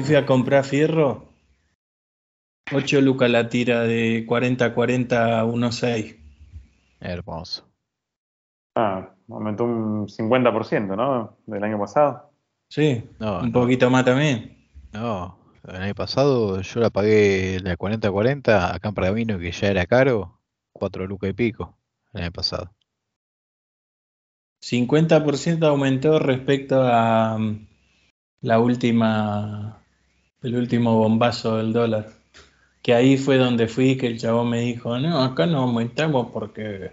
[0.00, 1.28] Hoy fui a comprar fierro.
[2.72, 6.16] 8 lucas la tira de 40 a 40 a 1.6.
[7.00, 7.68] Hermoso.
[8.74, 11.36] Ah, aumentó un 50%, ¿no?
[11.44, 12.30] Del año pasado.
[12.70, 13.52] Sí, No, un no.
[13.52, 14.56] poquito más también.
[14.94, 15.36] No,
[15.68, 20.40] el año pasado yo la pagué la 40-40 acá en Pergamino, que ya era caro,
[20.72, 21.76] 4 lucas y pico
[22.14, 22.74] el año pasado.
[24.62, 27.66] 50% aumentó respecto a mm,
[28.42, 29.79] la última,
[30.42, 32.08] el último bombazo del dólar.
[32.82, 36.92] Que ahí fue donde fui, que el chabón me dijo, no, acá no aumentamos porque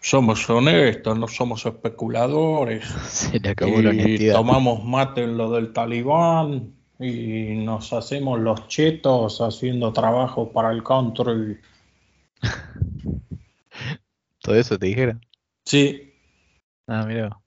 [0.00, 2.86] somos honestos, no somos especuladores.
[3.08, 4.34] Se le acabó la Y honestidad.
[4.34, 10.84] tomamos mate en lo del talibán y nos hacemos los chetos haciendo trabajo para el
[10.84, 11.58] country.
[14.40, 15.24] ¿Todo eso te dijeron?
[15.64, 16.10] Sí,
[16.86, 17.40] Ah, mira.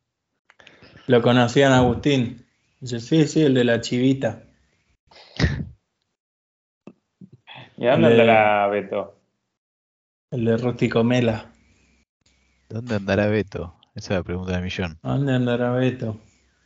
[1.05, 2.43] lo conocían Agustín.
[2.81, 4.43] Dice, sí, sí, el de la chivita.
[7.77, 9.19] ¿Y a dónde andará Beto?
[10.31, 11.51] El de.
[12.69, 13.75] ¿Dónde andará Beto?
[13.95, 14.97] Esa es la pregunta del millón.
[15.03, 16.19] ¿A ¿Dónde andará Beto?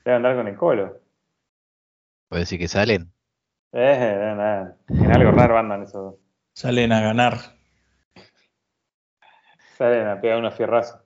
[0.05, 0.99] Debe andar con el colo.
[2.29, 3.13] ¿Puede decir que salen?
[3.73, 4.77] Eh, debe andar.
[4.87, 6.15] En algo raro andan esos dos.
[6.53, 7.37] Salen a ganar.
[9.77, 11.01] Salen a pegar unos fierrazos.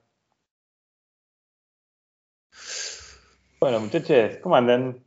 [3.58, 5.05] Bueno, muchachos, ¿cómo andan?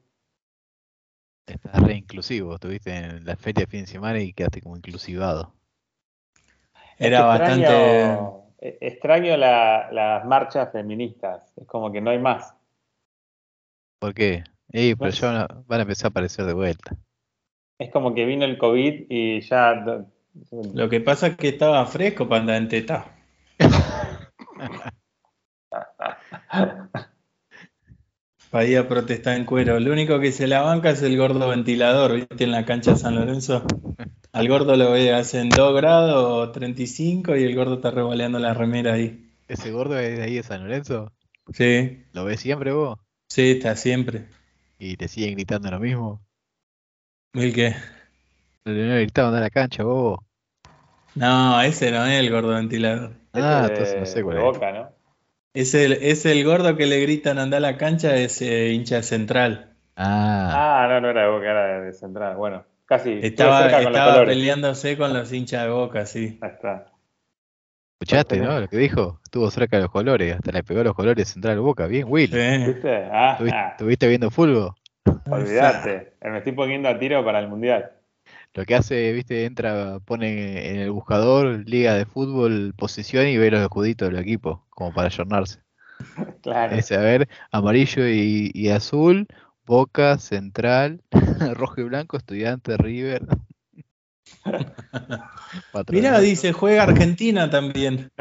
[1.53, 2.55] Estás re inclusivo.
[2.55, 5.53] Estuviste en la feria de fin de semana y quedaste como inclusivado.
[6.97, 8.39] Era Extraño- bastante.
[8.61, 11.53] eh, Extraño la- las marchas feministas.
[11.57, 12.53] Es como que no hay más.
[13.99, 14.43] ¿Por qué?
[14.71, 16.95] Ey, pero No ya van a, van a empezar a aparecer de vuelta.
[17.79, 20.05] Es como que vino el COVID y ya.
[20.73, 23.15] Lo que pasa es que estaba fresco para andar en teta.
[28.51, 29.79] Para ir a protestar en cuero.
[29.79, 32.43] Lo único que se la banca es el gordo ventilador, ¿viste?
[32.43, 33.63] En la cancha de San Lorenzo.
[34.31, 38.93] Al gordo lo ve, hacen 2 grados 35 y el gordo está revoleando la remera
[38.93, 39.25] ahí.
[39.47, 41.11] ¿Ese gordo es de ahí de San Lorenzo?
[41.53, 42.99] Sí, ¿Lo ves siempre vos?
[43.29, 44.25] sí, está siempre.
[44.79, 46.21] ¿Y te siguen gritando lo mismo?
[47.33, 47.75] ¿El qué?
[48.65, 50.19] ¿No le gritaban a la cancha vos?
[51.15, 53.13] No, ese no es el gordo ventilador.
[53.33, 54.43] Ah, entonces no sé cuál es.
[54.43, 54.89] Boca, ¿no?
[55.53, 59.01] Es el, es el gordo que le gritan anda a la cancha, es eh, hincha
[59.01, 59.75] central.
[59.95, 62.37] Ah, Ah, no, no era de Boca, era de, de Central.
[62.37, 63.19] Bueno, casi.
[63.21, 66.37] Estaba, con estaba peleándose con los hinchas de boca, sí.
[66.41, 66.85] Ahí está.
[67.93, 68.59] escuchaste, ¿no?
[68.59, 69.19] Lo que dijo.
[69.23, 71.87] Estuvo cerca de los colores, hasta le pegó los colores central boca.
[71.87, 72.29] Bien, Will.
[72.29, 72.65] Sí.
[72.65, 73.09] ¿Viste?
[73.11, 74.73] Ah, ¿Estuviste, ah, estuviste viendo fútbol?
[75.29, 76.13] olvidate.
[76.21, 77.91] Me estoy poniendo a tiro para el mundial.
[78.53, 83.51] Lo que hace, viste, entra, pone en el buscador Liga de Fútbol, posición y ve
[83.51, 85.59] los escuditos del equipo, como para ayornarse.
[86.41, 86.73] Claro.
[86.75, 89.27] Ese, a ver, amarillo y, y azul,
[89.65, 91.01] Boca, Central,
[91.53, 93.27] rojo y blanco, Estudiante, River.
[95.91, 98.11] Mirá, dice, juega Argentina también.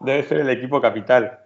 [0.00, 1.43] Debe ser el equipo capital.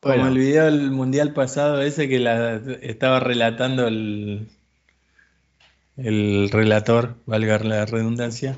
[0.00, 4.48] Como el video del mundial pasado, ese que la estaba relatando el,
[5.96, 8.56] el relator, valga la redundancia.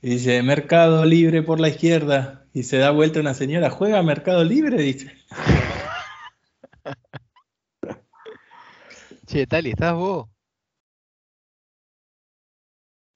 [0.00, 2.46] Y dice, Mercado Libre por la izquierda.
[2.52, 4.82] Y se da vuelta una señora, ¿juega Mercado Libre?
[4.82, 5.12] Dice.
[9.26, 10.28] che, Tali, ¿estás vos?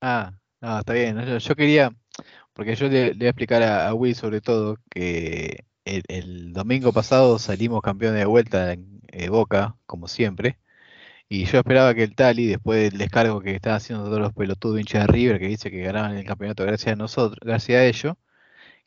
[0.01, 1.19] Ah, no, está bien.
[1.25, 1.91] Yo, yo quería,
[2.53, 6.53] porque yo le, le voy a explicar a, a Will sobre todo que el, el
[6.53, 10.59] domingo pasado salimos campeones de vuelta en eh, Boca, como siempre.
[11.29, 14.79] Y yo esperaba que el Tali, después del descargo que estaban haciendo todos los pelotudos
[14.79, 18.17] hinchas de River, que dice que ganaban el campeonato gracias a nosotros, gracias a ellos,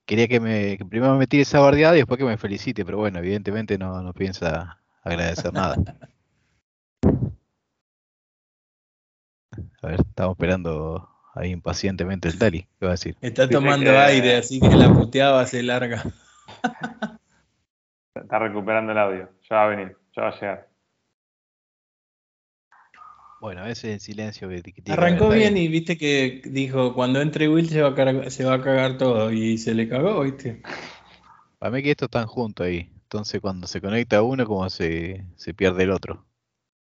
[0.05, 2.99] quería que me que primero me tire esa bardeada y después que me felicite, pero
[2.99, 5.75] bueno, evidentemente no, no piensa agradecer nada.
[9.81, 12.67] A ver, estamos esperando ahí impacientemente el Tali.
[12.79, 13.15] ¿Qué va a decir?
[13.21, 16.03] Está tomando aire, así que la puteaba se larga.
[18.15, 19.29] Está recuperando el audio.
[19.49, 20.69] Ya va a venir, ya va a llegar.
[23.41, 27.69] Bueno, ese es el silencio que, Arrancó bien y viste que dijo, cuando entre Will
[27.69, 29.31] se va a cagar, se va a cagar todo.
[29.31, 30.61] Y se le cagó, ¿viste?
[31.59, 32.89] Para mí que estos están juntos ahí.
[33.03, 36.25] Entonces cuando se conecta uno, como se, se pierde el otro.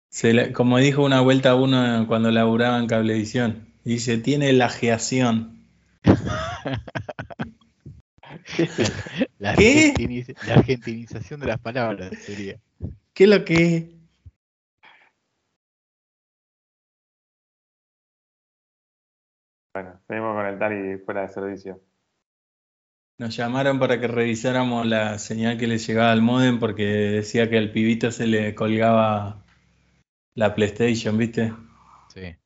[0.08, 3.68] Se le- como dijo una vuelta a uno cuando laburaba en Cablevisión.
[3.84, 5.66] Dice, tiene lajeación.
[9.40, 9.94] La, ¿Qué?
[9.94, 12.60] argentiniz- la argentinización de las palabras sería.
[13.14, 13.84] ¿Qué es lo que es?
[19.72, 21.80] Bueno, seguimos con el Tali fuera de servicio.
[23.18, 27.56] Nos llamaron para que revisáramos la señal que le llegaba al modem porque decía que
[27.56, 29.42] al pibito se le colgaba
[30.34, 31.52] la PlayStation, ¿viste?
[32.12, 32.36] Sí.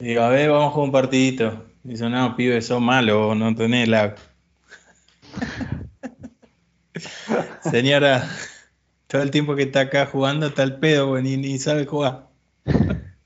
[0.00, 1.66] Digo, a ver, vamos a jugar un partidito.
[1.84, 4.16] Dice, no, pibe, sos malo, no tenés la.
[7.62, 8.22] Señora,
[9.06, 12.28] todo el tiempo que está acá jugando está el pedo, güey, ni, ni sabe jugar.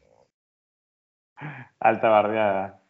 [1.81, 2.81] Alta bardeada.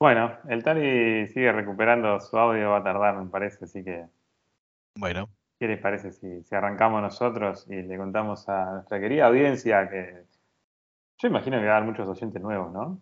[0.00, 4.04] Bueno, el Tali sigue recuperando su audio, va a tardar, me parece, así que,
[4.98, 9.88] Bueno, ¿qué les parece si, si arrancamos nosotros y le contamos a nuestra querida audiencia
[9.88, 10.24] que
[11.18, 13.00] yo imagino que va a haber muchos oyentes nuevos, ¿no?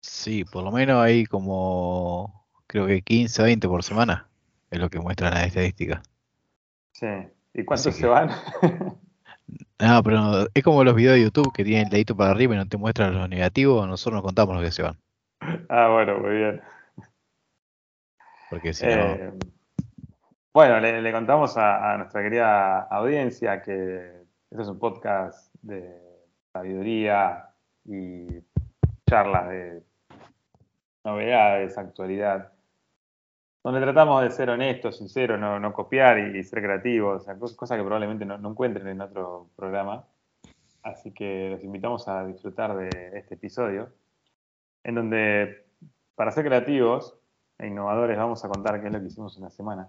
[0.00, 4.28] sí, por lo menos hay como, creo que 15 o 20 por semana,
[4.70, 6.02] es lo que muestran las estadísticas.
[6.92, 7.06] Sí.
[7.54, 8.30] ¿Y cuántos se van?
[9.80, 12.58] No, pero es como los videos de YouTube que tienen el dedito para arriba y
[12.58, 14.98] no te muestran los negativos, nosotros nos contamos los que se van,
[15.68, 16.60] ah, bueno, muy bien.
[18.50, 19.32] porque si no, Eh,
[20.52, 26.07] bueno, le, le contamos a, a nuestra querida audiencia que este es un podcast de
[26.58, 27.50] sabiduría
[27.84, 28.26] y
[29.08, 29.82] charlas de
[31.04, 32.52] novedades, actualidad,
[33.62, 37.78] donde tratamos de ser honestos, sinceros, no, copiar y, ser creativos, o sea, cos- cosas
[37.78, 40.04] que probablemente no, no encuentren en otro programa.
[40.82, 42.88] Así que los invitamos a disfrutar de
[43.18, 43.90] este episodio,
[44.82, 45.64] en donde,
[46.16, 47.14] para ser creativos
[47.58, 49.88] e innovadores, vamos a contar qué es lo que hicimos en la semana.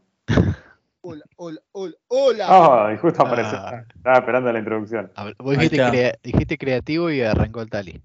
[1.10, 2.48] Hola, hola, hola, hola.
[2.52, 3.58] Oh, y justo apareció.
[3.58, 3.84] Ah.
[3.96, 5.12] Estaba esperando la introducción.
[5.16, 8.00] a ver, vos dijiste, crea- dijiste creativo y arrancó el tali.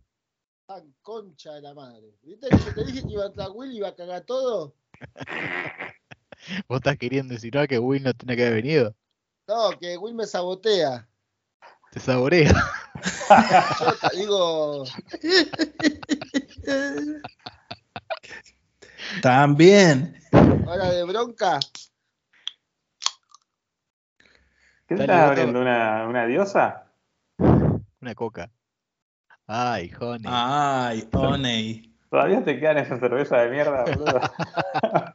[0.67, 2.15] Tan concha de la madre.
[2.23, 4.75] ¿Viste que yo te dije que iba a entrar Will y iba a cagar todo?
[6.67, 8.95] ¿Vos estás queriendo insinuar que Will no tiene que haber venido?
[9.47, 11.07] No, que Will me sabotea.
[11.93, 12.51] Te saborea.
[13.81, 14.85] Yo te digo,
[19.21, 20.17] También.
[20.67, 21.61] hora de bronca.
[24.87, 25.61] ¿Qué estás abriendo?
[25.61, 26.87] ¿Una, una diosa?
[27.39, 28.51] Una coca.
[29.47, 30.25] Ay, honey.
[30.27, 31.95] Ay, Oney.
[32.11, 34.21] ¿Todavía te quedan esa cerveza de mierda, boludo?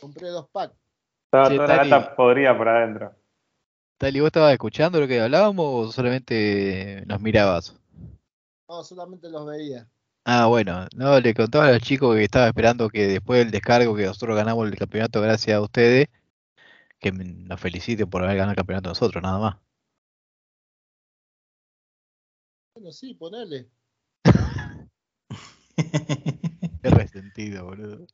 [0.00, 0.74] Compré dos packs.
[1.24, 3.14] Estaba Che, toda la lata podrida por adentro.
[3.98, 7.74] Tali, ¿vos estabas escuchando lo que hablábamos o solamente nos mirabas?
[8.68, 9.88] No, solamente los veía.
[10.24, 13.94] Ah, bueno, no, le contaba a los chicos que estaba esperando que después del descargo
[13.94, 16.08] que nosotros ganamos el campeonato gracias a ustedes,
[17.12, 19.56] que nos feliciten por haber ganado el campeonato nosotros, nada más.
[22.74, 23.70] Bueno, sí, ponele.
[25.76, 28.06] Qué resentido, boludo.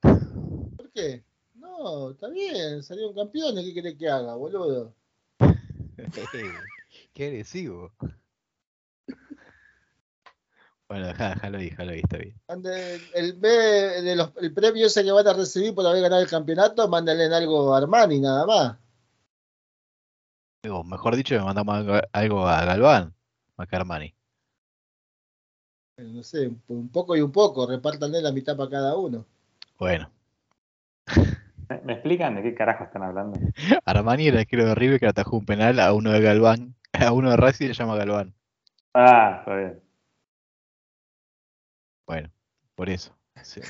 [0.77, 1.25] ¿Por qué?
[1.55, 3.65] No, está bien, salieron campeones.
[3.65, 4.95] ¿Qué querés que haga, boludo?
[7.15, 7.93] Qué agresivo.
[10.89, 12.39] Bueno, déjalo ahí, déjalo ahí, está bien.
[13.15, 16.87] El, de los- el premio ese que van a recibir por haber ganado el campeonato,
[16.89, 18.82] mándenle en algo a Armani, nada más.
[20.63, 23.13] Digo, mejor dicho, me mandamos algo, a Galván,
[23.57, 24.15] a Carmani.
[25.97, 29.27] Eh, No sé, un, poco y un poco, repártanle la mitad para cada uno.
[29.79, 30.09] Bueno,
[31.69, 33.39] ¿Me, me explican de qué carajo están hablando?
[33.85, 37.13] Armani era el arquero de River que atajó un penal a uno de Galván, a
[37.13, 38.35] uno de Racing le llama Galván.
[38.95, 39.83] Ah, está bien.
[42.07, 42.31] Bueno,
[42.75, 43.17] por eso.
[43.43, 43.61] sí.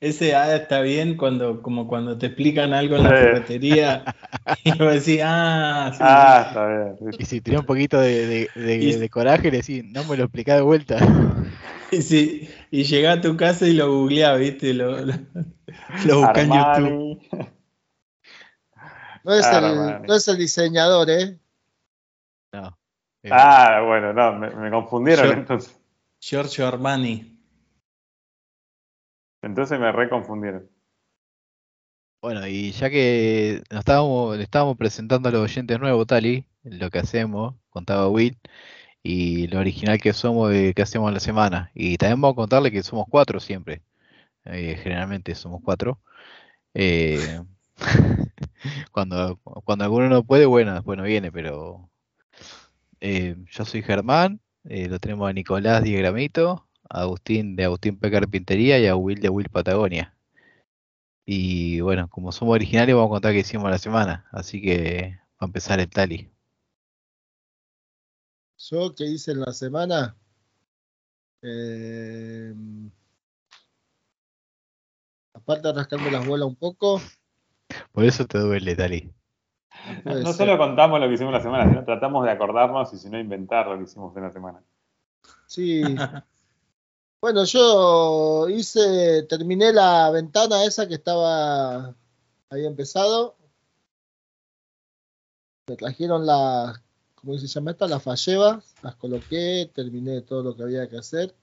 [0.00, 4.04] Ese ah, está bien cuando, como cuando te explican algo en la ferretería
[4.64, 6.00] y vos decís, ah, sí.
[6.04, 7.16] Ah, está bien.
[7.18, 10.16] Y si tenía un poquito de, de- de- Y- de coraje, le decís, no me
[10.16, 10.96] lo explicá de vuelta.
[11.92, 14.72] Y, sí, y llegás a tu casa y lo googleás, ¿viste?
[14.74, 15.12] Lo, lo,
[16.06, 17.20] lo buscás en YouTube.
[19.24, 21.38] No es, el, no es el diseñador, ¿eh?
[22.52, 22.78] No.
[23.22, 25.76] eh, Ah, bueno, no, me, me confundieron entonces.
[26.20, 27.39] Giorgio Armani.
[29.42, 30.68] Entonces me reconfundieron.
[32.22, 36.90] Bueno, y ya que nos estábamos, le estábamos presentando a los oyentes nuevos, Tali, lo
[36.90, 38.38] que hacemos, contaba Will,
[39.02, 41.70] y lo original que somos de que hacemos la semana.
[41.74, 43.82] Y también vamos a contarle que somos cuatro siempre.
[44.44, 46.00] Eh, generalmente somos cuatro.
[46.74, 47.42] Eh,
[48.92, 51.90] cuando, cuando alguno no puede, bueno, después no viene, pero
[53.00, 58.10] eh, yo soy Germán, lo tenemos a Nicolás Diegramito, a Agustín de Agustín P.
[58.10, 60.14] Carpintería y a Will de Will Patagonia.
[61.24, 64.26] Y bueno, como somos originales, vamos a contar qué hicimos la semana.
[64.32, 66.30] Así que va a empezar el tali.
[68.58, 70.16] Yo que hice en la semana.
[71.42, 72.52] eh,
[75.32, 77.00] aparte de rascarme las bolas un poco.
[77.92, 79.12] Por eso te duele, tali.
[80.04, 80.34] No ser.
[80.34, 83.68] solo contamos lo que hicimos la semana, sino tratamos de acordarnos y si no inventar
[83.68, 84.62] lo que hicimos en la semana.
[85.46, 85.82] Sí.
[87.22, 91.94] Bueno, yo hice, terminé la ventana esa que estaba,
[92.48, 93.36] había empezado.
[95.68, 96.80] Me trajeron las,
[97.14, 97.86] ¿cómo se llama esta?
[97.88, 101.34] Las fallevas, las coloqué, terminé todo lo que había que hacer.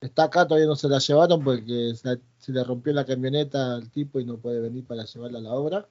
[0.00, 3.90] Está acá, todavía no se la llevaron porque se, se le rompió la camioneta al
[3.90, 5.88] tipo y no puede venir para llevarla a la obra.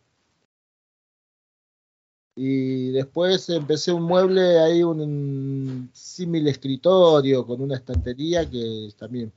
[2.40, 9.34] Y después empecé un mueble ahí, un símil escritorio con una estantería que también.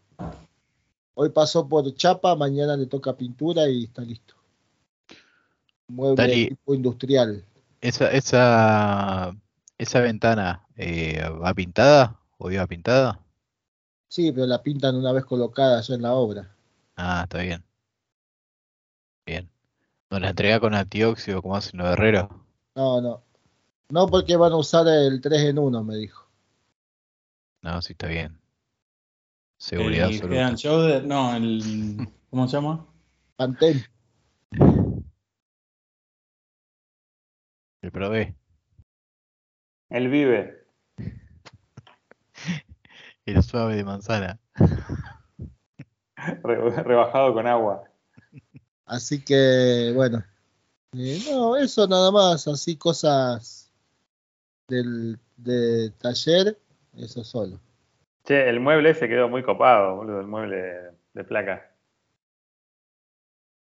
[1.14, 4.34] Hoy pasó por chapa, mañana le toca pintura y está listo.
[5.88, 6.48] Un mueble Dani.
[6.48, 7.42] tipo industrial.
[7.80, 9.34] Esa, esa,
[9.78, 13.18] esa ventana, eh, ¿va pintada o iba pintada?
[14.08, 16.54] Sí, pero la pintan una vez colocada ya en la obra.
[16.96, 17.64] Ah, está bien.
[19.24, 19.48] Bien.
[20.10, 22.28] ¿No la entrega con antióxido como hacen los herreros?
[22.74, 23.22] No, no.
[23.88, 26.26] No porque van a usar el 3 en 1, me dijo.
[27.62, 28.40] No, sí está bien.
[29.58, 30.36] Seguridad el absoluta.
[30.40, 32.08] Head and Shoulder, no, el.
[32.30, 32.86] ¿Cómo se llama?
[33.36, 33.84] Pantene.
[37.82, 38.36] El probé.
[39.88, 40.64] Él vive.
[43.26, 44.38] El suave de manzana.
[46.16, 47.84] re- rebajado con agua.
[48.86, 50.24] Así que, bueno.
[50.92, 53.70] Eh, no, eso nada más, así cosas
[54.66, 56.58] del de taller,
[56.96, 57.60] eso solo.
[58.24, 61.70] Che, el mueble ese quedó muy copado, boludo, el mueble de placa.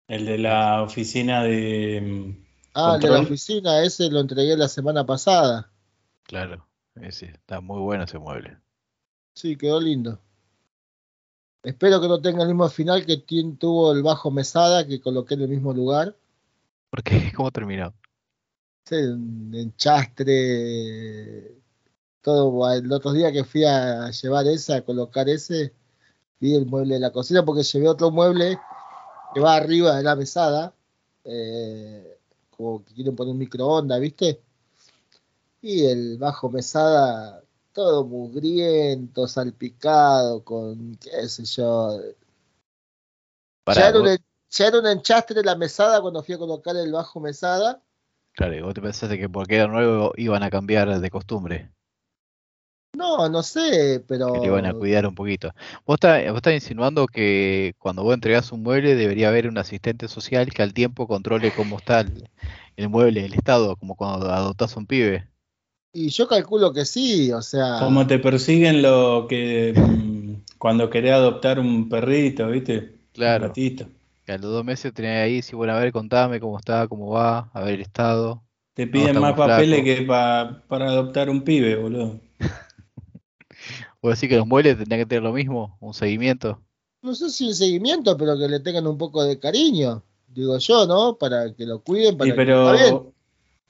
[0.07, 2.01] El de la oficina de.
[2.01, 5.71] mm, Ah, el de la oficina, ese lo entregué la semana pasada.
[6.23, 6.67] Claro.
[7.01, 8.57] Ese, está muy bueno ese mueble.
[9.33, 10.19] Sí, quedó lindo.
[11.63, 15.41] Espero que no tenga el mismo final que tuvo el bajo mesada que coloqué en
[15.41, 16.15] el mismo lugar.
[16.89, 17.31] ¿Por qué?
[17.35, 17.93] ¿Cómo terminó?
[18.85, 20.33] Sí, un enchastre.
[22.21, 22.71] Todo.
[22.71, 25.73] El otro día que fui a llevar ese, a colocar ese,
[26.39, 28.59] vi el mueble de la cocina porque llevé otro mueble
[29.33, 30.73] que va arriba de la mesada.
[31.23, 32.17] eh,
[32.51, 34.41] como que quieren poner un microondas, ¿viste?
[35.61, 41.99] Y el bajo mesada, todo mugriento, salpicado, con qué sé yo.
[43.63, 44.17] Pará, ya, era un,
[44.49, 47.81] ya era un enchastre la mesada cuando fui a colocar el bajo mesada.
[48.33, 51.71] Claro, y vos te pensaste que porque era nuevo iban a cambiar de costumbre,
[52.95, 54.33] No, no sé, pero.
[54.33, 55.53] que le iban a cuidar un poquito.
[55.85, 60.07] Vos estás, vos estás insinuando que cuando vos entregás un mueble debería haber un asistente
[60.07, 62.29] social que al tiempo controle cómo está el,
[62.75, 65.27] el mueble, el estado, como cuando adoptás un pibe.
[65.93, 67.79] Y yo calculo que sí, o sea.
[67.79, 69.73] Como te persiguen lo que.
[69.75, 72.77] mm, Cuando querés adoptar un perrito, ¿viste?
[72.79, 73.53] Un Claro,
[74.27, 77.09] que a los dos meses tenés ahí, sí, bueno, a ver, contame cómo está, cómo
[77.11, 78.43] va, a ver el estado.
[78.75, 79.83] Te piden más papeles flaco.
[79.83, 82.21] que pa- para adoptar un pibe, boludo.
[84.01, 86.61] ¿Vos decís que los muebles tendrían que tener lo mismo, un seguimiento?
[87.01, 90.85] No sé si un seguimiento, pero que le tengan un poco de cariño, digo yo,
[90.85, 91.17] ¿no?
[91.17, 93.01] Para que lo cuiden, para Sí, que está bien.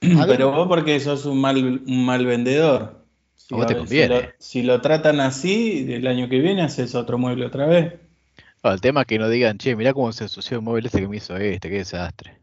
[0.00, 3.06] pero, pero vos porque sos un mal, un mal vendedor.
[3.36, 4.06] Si, A vos te si conviene.
[4.06, 7.94] lo, si lo tratan así, el año que viene haces otro mueble otra vez.
[8.62, 11.00] No, el tema es que no digan, che, mirá cómo se ensució el mueble este
[11.00, 12.40] que me hizo este, qué desastre.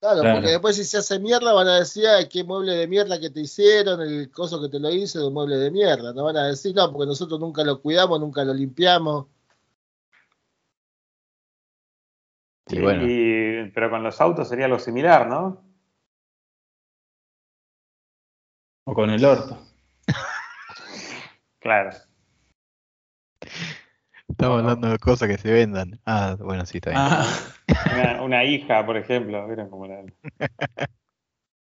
[0.00, 0.36] Claro, Claro.
[0.36, 3.30] porque después si se hace mierda van a decir, ay, qué mueble de mierda que
[3.30, 6.12] te hicieron, el coso que te lo hice de un mueble de mierda.
[6.12, 9.26] No van a decir, no, porque nosotros nunca lo cuidamos, nunca lo limpiamos.
[12.68, 15.62] Y Sí, bueno, y- pero con los autos sería algo similar, ¿no?
[18.86, 19.58] O con el orto.
[21.60, 21.96] Claro.
[24.28, 26.00] Estamos hablando de cosas que se vendan.
[26.04, 27.02] Ah, bueno, sí, está bien.
[27.02, 27.26] Ah,
[27.94, 30.04] Una, una hija, por ejemplo, ¿vieron cómo la...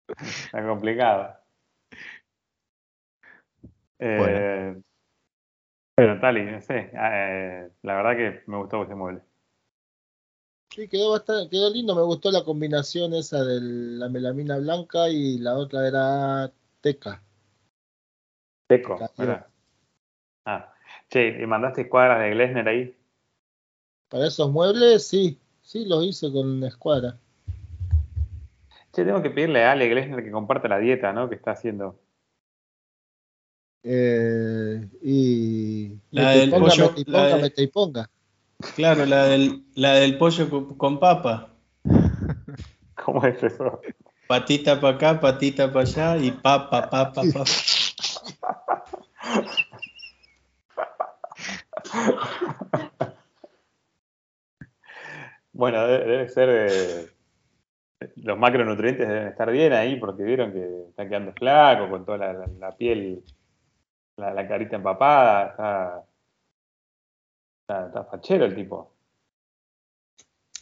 [0.08, 1.36] Está complicado.
[4.00, 4.76] Eh,
[5.96, 9.22] Pero Tali, no sé, eh, la verdad que me gustó ese mueble.
[10.70, 15.40] Sí, quedó bastante, quedó lindo, me gustó la combinación esa de la melamina blanca y
[15.40, 17.24] la otra era teca.
[18.68, 19.00] Teco.
[19.18, 19.48] ¿verdad?
[20.46, 20.74] Ah,
[21.10, 22.96] che, ¿y mandaste cuadras de Glesner ahí?
[24.10, 27.18] Para esos muebles, sí, sí los hice con la escuadra.
[28.94, 31.30] Che, tengo que pedirle a Ale Glesner que comparta la dieta, ¿no?
[31.30, 32.00] Que está haciendo.
[33.84, 38.10] Eh, y La y del ponga, pollo- mete y la ponga, mete y ponga.
[38.76, 41.54] claro, la del, la del pollo con, con papa.
[43.06, 43.80] ¿Cómo es eso?
[44.28, 47.44] Patita para acá, patita para allá y papa, papa, papa.
[55.52, 56.50] Bueno, debe, ser.
[56.50, 57.08] eh,
[58.18, 62.34] los macronutrientes deben estar bien ahí porque vieron que está quedando flaco con toda la,
[62.34, 63.24] la- la piel
[64.18, 66.06] la, la carita empapada, está,
[67.62, 68.94] está, está fachero el tipo.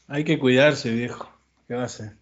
[0.07, 1.29] Hay que cuidarse, viejo.
[1.67, 2.13] ¿Qué va a hacer?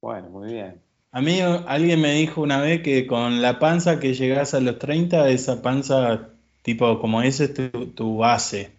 [0.00, 0.82] Bueno, muy bien.
[1.12, 4.78] A mí alguien me dijo una vez que con la panza que llegás a los
[4.78, 6.30] 30, esa panza,
[6.62, 8.72] tipo como ese es tu, tu base.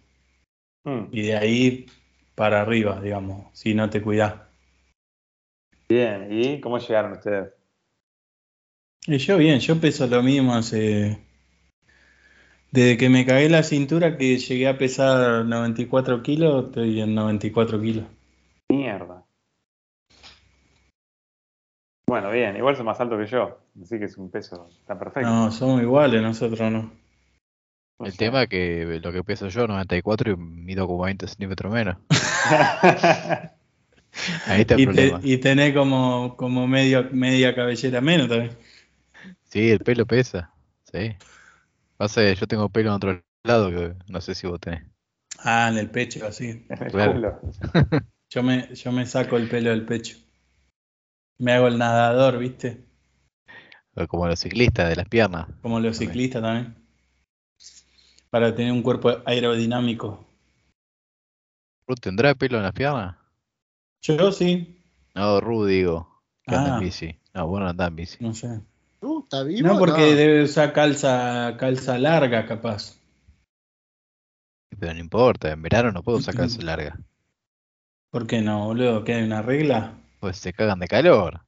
[0.84, 1.86] Mm, Y de ahí
[2.34, 4.34] para arriba, digamos, si no te cuidás.
[5.88, 7.52] Bien, ¿y cómo llegaron ustedes?
[9.06, 11.18] Y yo bien, yo peso lo mismo hace...
[12.70, 17.80] Desde que me cagué la cintura que llegué a pesar 94 kilos, estoy en 94
[17.80, 18.04] kilos.
[18.68, 19.24] Mierda.
[22.08, 25.28] Bueno, bien, igual son más alto que yo, así que es un peso, está perfecto.
[25.28, 27.03] No, somos iguales, nosotros no.
[28.04, 31.96] El tema es que lo que peso yo, 94 y mido como 20 centímetros menos.
[34.44, 35.20] Ahí está el Y, te- problema.
[35.22, 38.56] y tenés como, como medio, media cabellera menos también.
[39.44, 40.52] Sí, el pelo pesa.
[40.92, 41.16] Sí.
[41.96, 44.84] Pasa que yo tengo pelo en otro lado que no sé si vos tenés.
[45.38, 46.66] Ah, en el pecho, así.
[46.90, 47.40] Claro.
[48.28, 50.18] Yo me, yo me saco el pelo del pecho.
[51.38, 52.84] Me hago el nadador, ¿viste?
[54.08, 55.48] Como los ciclistas de las piernas.
[55.60, 55.98] Como los También.
[55.98, 56.83] ciclistas también.
[58.34, 60.26] Para tener un cuerpo aerodinámico.
[61.86, 63.16] ¿Ruth tendrá pelo en las piernas?
[64.02, 64.76] Yo sí,
[65.14, 66.20] No, Ru, digo.
[66.42, 66.78] Que anda Ah.
[66.78, 67.16] en bici.
[67.32, 68.16] No, vos no andás en bici.
[68.24, 68.60] no sé.
[69.02, 69.68] Uh, ¿Está vivo?
[69.68, 72.98] No, porque debe usar calza, calza larga, capaz.
[74.80, 76.98] Pero no importa, en verano no puedo sacarse larga.
[78.10, 79.04] ¿Por qué no, boludo?
[79.04, 79.96] ¿Que hay una regla?
[80.18, 81.40] Pues se cagan de calor.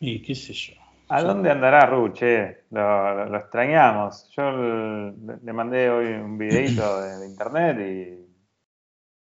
[0.00, 0.72] Y qué sé yo.
[1.10, 2.64] ¿A dónde andará Ru, che?
[2.70, 4.28] Lo, lo- lo extrañamos.
[4.30, 5.12] Yo le,
[5.42, 8.28] le mandé hoy un videito de, de internet y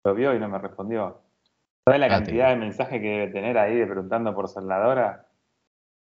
[0.04, 1.22] lo vio y no me respondió.
[1.86, 5.28] ¿Sabes la Ah, cantidad de mensajes que debe tener ahí de preguntando por soldadora?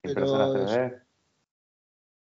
[0.03, 1.03] ¿Qué Pero personas te yo- ves?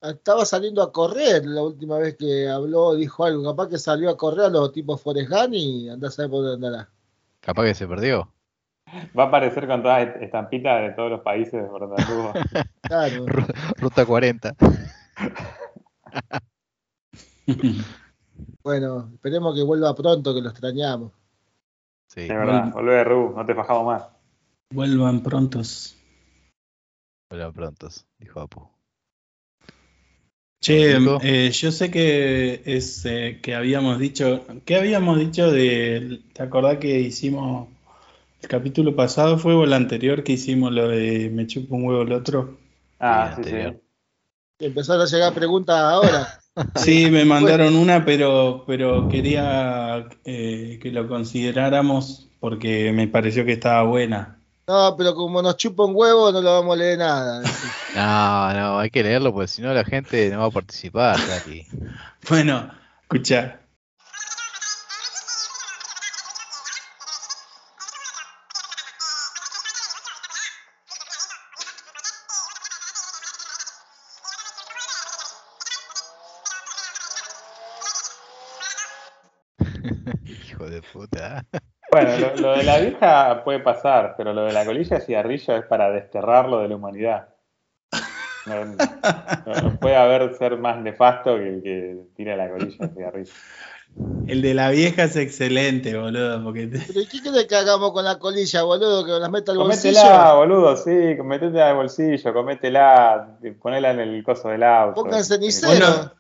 [0.02, 3.42] Estaba saliendo a correr la última vez que habló, dijo algo.
[3.44, 6.44] Capaz que salió a correr a los tipos Forrest Gump y andás a saber por
[6.44, 6.90] dónde andará.
[7.40, 8.30] Capaz que se perdió.
[9.18, 12.32] Va a aparecer con todas est- estampitas de todos los países anduvo.
[12.82, 13.26] Claro.
[13.26, 14.54] Ru- Ruta 40.
[18.62, 21.12] Bueno, esperemos que vuelva pronto, que lo extrañamos.
[22.08, 22.22] Sí.
[22.22, 24.04] Es verdad, volvé Ru, no te fajamos más.
[24.72, 25.96] Vuelvan prontos.
[27.30, 28.68] Vuelvan prontos, dijo Apu.
[30.60, 36.42] Che, eh, yo sé que es eh, que habíamos dicho, ¿qué habíamos dicho de, ¿te
[36.42, 37.68] acordás que hicimos
[38.46, 42.02] el capítulo pasado fue o el anterior que hicimos lo de me chupa un huevo
[42.02, 42.56] el otro?
[43.00, 43.56] Ah, Sí, sí.
[44.58, 46.28] Empezaron a llegar preguntas ahora.
[46.76, 53.52] Sí, me mandaron una, pero, pero quería eh, que lo consideráramos porque me pareció que
[53.52, 54.38] estaba buena.
[54.66, 57.42] No, pero como nos chupa un huevo, no lo vamos a leer nada.
[57.94, 61.66] No, no, hay que leerlo porque si no la gente no va a participar, Tati.
[62.30, 62.70] Bueno,
[63.02, 63.60] escucha.
[81.90, 85.56] Bueno, lo, lo de la vieja puede pasar, pero lo de la colilla de cigarrillo
[85.56, 87.28] es para desterrarlo de la humanidad.
[88.46, 92.94] No, no- no puede haber ser más nefasto que el que tira la colilla de
[92.94, 93.32] cigarrillo.
[94.26, 97.92] El de la vieja es excelente, boludo, porque te- ¿Pero ¿y qué querés que hagamos
[97.92, 99.04] con la colilla, boludo?
[99.04, 100.36] ¿Que nos las meta al Cométela, bolsillo?
[100.36, 105.02] boludo, sí, cométela al bolsillo, cométela, ponela en el coso del auto.
[105.02, 105.70] Pongan cenicero.
[105.70, 106.12] Bueno,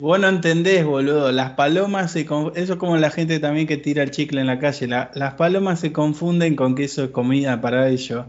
[0.00, 1.32] vos no entendés, boludo.
[1.32, 4.46] Las palomas se con- eso es como la gente también que tira el chicle en
[4.46, 4.86] la calle.
[4.88, 8.26] La- las palomas se confunden con que eso es comida para ellos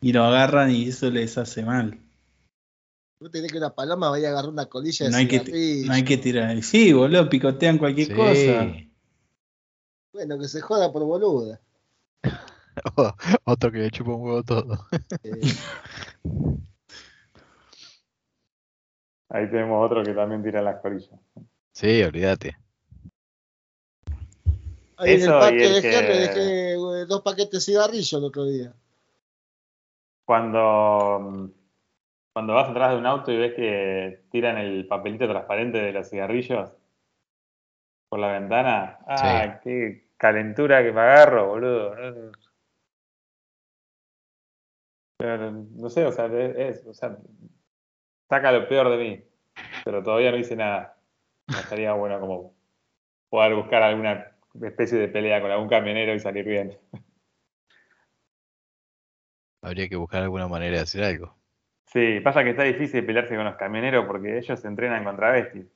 [0.00, 1.98] y lo agarran y eso les hace mal.
[3.20, 5.92] ¿Vos tenés que una paloma vaya a agarrar una colilla de No hay que, no
[5.92, 6.62] hay que tirar.
[6.62, 8.14] Sí, boludo, picotean cualquier Sí.
[8.14, 8.72] cosa.
[10.12, 11.60] Bueno, que se joda por boluda.
[13.44, 14.86] Otro que le chupa un huevo todo.
[15.22, 15.40] Eh,
[19.30, 21.18] Ahí tenemos otro que también tira las colillas.
[21.72, 22.56] Sí, olvídate.
[24.96, 28.24] ahí en el Eso parque el de que- dejé eh, dos paquetes de cigarrillos el
[28.24, 28.74] otro día.
[30.26, 31.50] Cuando,
[32.32, 36.08] cuando vas atrás de un auto y ves que tiran el papelito transparente de los
[36.10, 36.70] cigarrillos
[38.08, 41.94] por la ventana, ah, qué calentura que me agarro, boludo.
[45.18, 47.16] Pero, no sé, o sea, es, es- o sea,
[48.30, 49.24] saca lo peor de mí,
[49.84, 50.96] pero todavía no hice nada.
[51.48, 52.54] No estaría bueno como
[53.28, 56.78] poder buscar alguna especie de pelea con algún camionero y salir bien.
[59.62, 61.34] Habría que buscar alguna manera de hacer algo.
[61.92, 65.66] Sí, pasa que está difícil pelearse con los camioneros porque ellos se entrenan contra besties.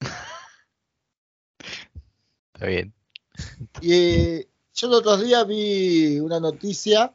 [2.54, 2.92] Está bien.
[3.80, 7.14] Y eh, yo los otros días vi una noticia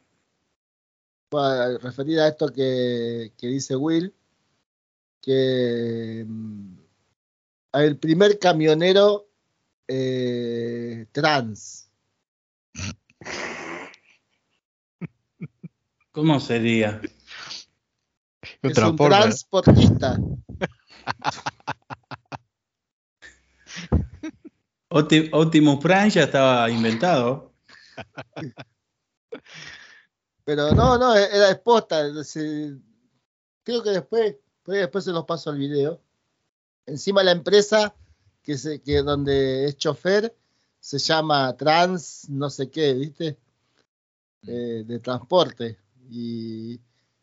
[1.80, 4.12] referida a esto que, que dice Will,
[5.20, 6.78] que mm,
[7.74, 9.28] el primer camionero
[9.86, 11.90] eh, trans.
[16.12, 17.02] ¿Cómo sería?
[18.62, 20.18] Un es un transportista.
[24.90, 27.52] Opti- Optimus Prime ya estaba inventado.
[30.44, 32.24] Pero no, no, era exposta.
[32.24, 32.76] se-
[33.62, 34.36] creo que después,
[34.68, 35.98] pues después se los paso el video.
[36.84, 37.94] Encima la empresa
[38.42, 40.36] que se, que donde es chofer
[40.78, 43.38] se llama Trans, no sé qué, ¿viste?
[44.42, 45.78] Eh, de transporte.
[46.10, 46.78] Y,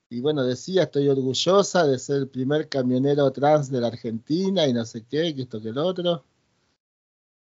[0.10, 4.74] y bueno, decía, estoy orgullosa de ser el primer camionero trans de la Argentina y
[4.74, 6.26] no sé qué, que esto que el otro.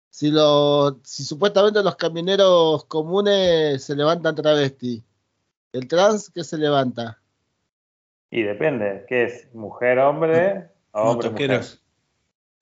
[0.09, 5.03] Si, lo, si supuestamente los camioneros comunes se levantan travesti,
[5.73, 7.20] ¿el trans qué se levanta?
[8.31, 9.53] Y depende, ¿qué es?
[9.55, 11.63] ¿Mujer, hombre o hombre, mujer?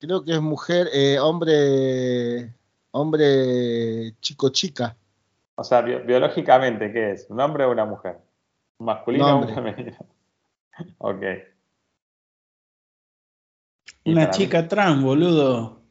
[0.01, 2.55] Creo que es mujer, eh, hombre,
[2.93, 4.97] hombre, chico, chica.
[5.57, 7.27] O sea, bio- biológicamente, ¿qué es?
[7.29, 8.19] ¿Un hombre o una mujer?
[8.79, 9.97] ¿Un masculino o un femenino?
[10.99, 11.23] ok.
[14.07, 15.83] Una mí- chica trans, boludo.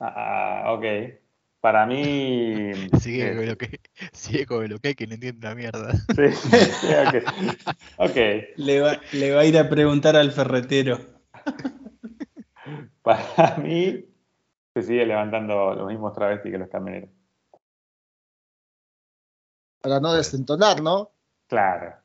[0.00, 1.19] Ah, ah, ok.
[1.60, 2.72] Para mí.
[3.00, 3.80] Sigue eh, con lo que,
[4.12, 5.92] sigue con lo que hay que no entiende una mierda.
[6.16, 8.08] Sí, sí, ok.
[8.10, 8.16] Ok.
[8.56, 10.98] Le va, le va a ir a preguntar al ferretero.
[13.02, 14.04] Para mí
[14.74, 17.10] se sigue levantando los mismos travestis que los camioneros.
[19.82, 21.10] Para no desentonar, ¿no?
[21.46, 21.96] Claro,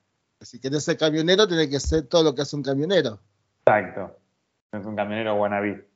[0.41, 3.19] Si querés ser camionero, tiene que ser todo lo que hace un camionero.
[3.59, 4.17] exacto.
[4.71, 5.87] Es un camionero wannabe.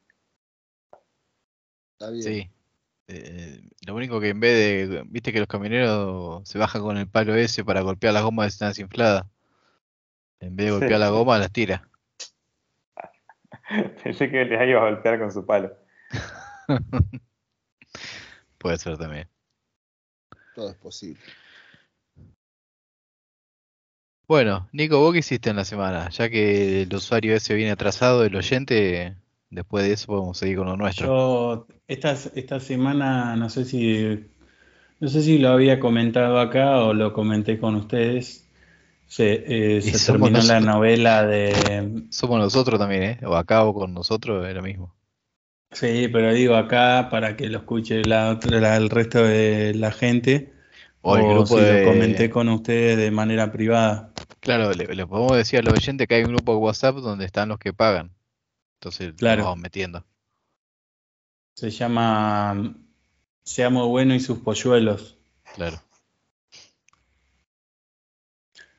[1.94, 2.24] Está bien.
[2.24, 2.52] Sí.
[3.12, 7.08] Eh, lo único que en vez de, viste que los camioneros se bajan con el
[7.08, 9.26] palo ese para golpear las gomas de están desinfladas.
[10.40, 10.80] En vez de Sí.
[10.80, 11.90] golpear la goma, las tira.
[14.04, 15.76] Pensé que les iba a golpear con su palo.
[18.60, 19.28] Puede ser también.
[20.54, 21.20] Todo es posible.
[24.28, 26.10] Bueno, Nico, ¿vos qué hiciste en la semana?
[26.10, 29.16] Ya que el usuario ese viene atrasado, el oyente,
[29.50, 31.08] después de eso podemos seguir con lo nuestro.
[31.08, 34.26] Yo esta, esta semana no sé si
[35.00, 38.46] no sé si lo había comentado acá o lo comenté con ustedes.
[39.08, 43.20] Se, eh, se terminó la novela de Somos nosotros también, ¿eh?
[43.26, 44.94] O acá o con nosotros es lo mismo.
[45.72, 49.92] sí, pero digo acá para que lo escuche la otra, la- el resto de la
[49.92, 50.54] gente.
[51.02, 51.80] O el grupo si de...
[51.86, 54.12] lo comenté con ustedes de manera privada.
[54.42, 57.26] Claro, le, le podemos decir a los oyentes que hay un grupo de WhatsApp donde
[57.26, 58.12] están los que pagan.
[58.80, 59.42] Entonces Claro.
[59.42, 60.06] lo vamos metiendo.
[61.56, 62.76] Se llama
[63.44, 65.18] Seamos Bueno y sus polluelos.
[65.56, 65.82] Claro.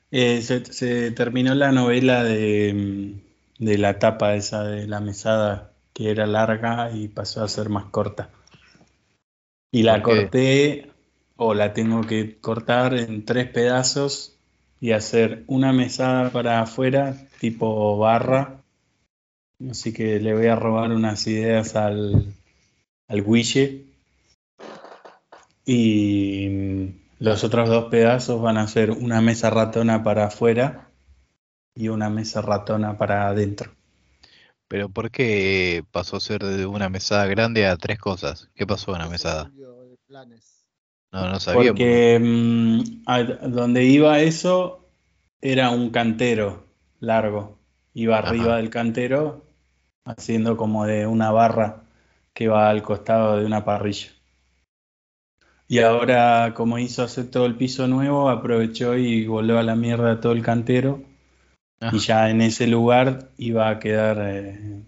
[0.09, 3.21] Eh, se, se terminó la novela de,
[3.59, 7.85] de la tapa esa de la mesada, que era larga y pasó a ser más
[7.85, 8.29] corta.
[9.71, 10.91] Y la corté,
[11.37, 14.37] o la tengo que cortar en tres pedazos
[14.81, 18.60] y hacer una mesada para afuera, tipo barra.
[19.69, 22.33] Así que le voy a robar unas ideas al,
[23.07, 23.85] al Guille.
[25.65, 26.87] Y mm,
[27.19, 30.89] los otros dos pedazos van a ser una mesa ratona para afuera
[31.75, 33.71] y una mesa ratona para adentro.
[34.67, 38.49] Pero ¿por qué pasó a ser de una mesada grande a tres cosas?
[38.55, 39.51] ¿Qué pasó en la mesada?
[40.07, 40.65] Planes.
[41.11, 41.79] No, no sabíamos.
[41.79, 44.85] Porque mm, a- donde iba eso
[45.41, 46.65] era un cantero
[46.99, 47.59] largo.
[47.93, 48.29] Iba Ajá.
[48.29, 49.43] arriba del cantero
[50.05, 51.83] haciendo como de una barra
[52.33, 54.09] que va al costado de una parrilla.
[55.67, 60.19] Y ahora, como hizo hacer todo el piso nuevo, aprovechó y volvió a la mierda
[60.19, 61.01] todo el cantero.
[61.79, 61.95] Ajá.
[61.95, 64.83] Y ya en ese lugar iba a quedar, eh,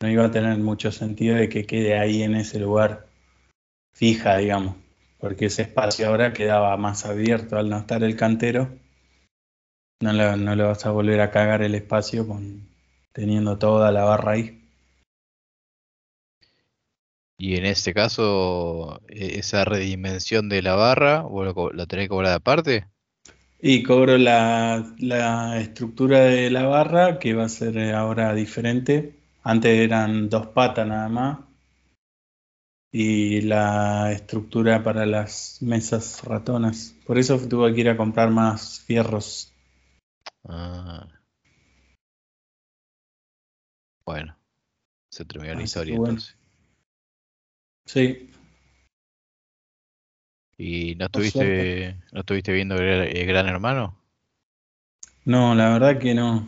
[0.00, 3.06] no iba a tener mucho sentido de que quede ahí en ese lugar
[3.94, 4.76] fija, digamos,
[5.18, 8.68] porque ese espacio ahora quedaba más abierto al no estar el cantero.
[10.02, 12.68] No le, no le vas a volver a cagar el espacio con,
[13.16, 14.62] teniendo toda la barra ahí.
[17.38, 22.34] Y en este caso, e- esa redimensión de la barra, ¿vos la tenés que cobrar
[22.34, 22.86] aparte?
[23.58, 29.18] Y cobro la, la estructura de la barra, que va a ser eh, ahora diferente.
[29.42, 31.38] Antes eran dos patas nada más.
[32.92, 36.94] Y la estructura para las mesas ratonas.
[37.06, 39.54] Por eso tuve que ir a comprar más fierros.
[40.46, 41.15] Ah.
[44.06, 44.36] Bueno,
[45.10, 46.12] se terminó la historia bueno.
[46.14, 46.36] entonces.
[47.86, 48.30] Sí,
[50.58, 53.98] ¿Y no estuviste, no estuviste viendo eh, Gran Hermano?
[55.24, 56.46] no, la verdad que no.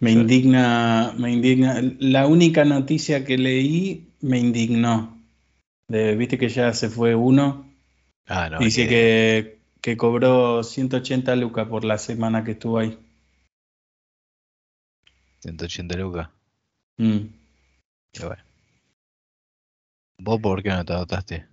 [0.00, 1.80] Me indigna, me indigna.
[1.98, 5.16] La única noticia que leí me indignó.
[5.88, 7.66] De, viste que ya se fue uno.
[8.26, 12.98] Ah, no, Dice que- que, que cobró 180 lucas por la semana que estuvo ahí.
[15.40, 16.28] 180 lucas.
[16.96, 17.26] Mm.
[18.12, 18.42] Y bueno.
[20.18, 21.46] ¿Vos por qué no te anotaste?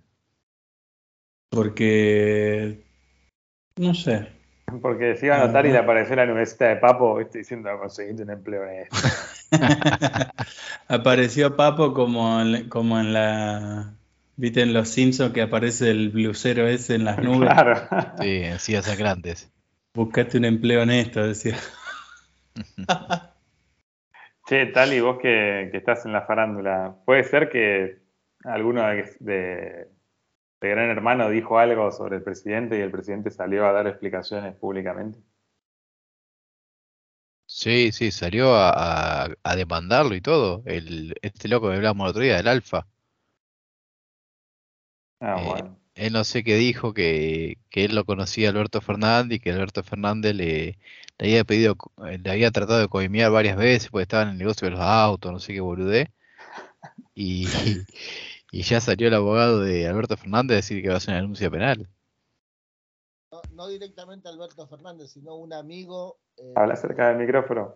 [1.50, 2.84] Porque,
[3.76, 4.28] no sé.
[4.82, 7.38] Porque se iba a anotar y le apareció la nubecita de Papo, ¿viste?
[7.38, 8.96] diciendo conseguiste un empleo en esto.
[10.88, 13.94] Apareció Papo como en, como en la,
[14.34, 17.48] viste en Los Simpsons que aparece el blusero ese en las nubes.
[17.48, 17.80] Claro.
[18.20, 19.52] Sí, en sillas sacrantes.
[19.94, 21.56] Buscaste un empleo en esto, decía.
[24.46, 27.98] Che, Tali, vos que, que estás en la farándula, ¿puede ser que
[28.44, 29.88] alguno de, de-
[30.60, 34.54] de Gran Hermano dijo algo sobre el presidente y el presidente salió a dar explicaciones
[34.56, 35.20] públicamente?
[37.48, 40.62] Sí, sí, salió a, a- a demandarlo y todo.
[40.66, 42.86] El, este loco que hablamos el otro día, del Alfa.
[45.20, 45.78] Ah, Eh, bueno.
[45.96, 49.50] Él no sé qué dijo, que, que él lo conocía a Alberto Fernández y que
[49.50, 50.78] Alberto Fernández le,
[51.18, 54.66] le había pedido, le había tratado de coimear varias veces porque estaba en el negocio
[54.66, 56.12] de los autos, no sé qué boludé.
[57.14, 57.46] Y,
[58.52, 61.22] y ya salió el abogado de Alberto Fernández a decir que va a hacer una
[61.22, 61.88] denuncia penal.
[63.32, 67.74] No, no directamente Alberto Fernández, sino un amigo, eh, Habla cerca del micrófono.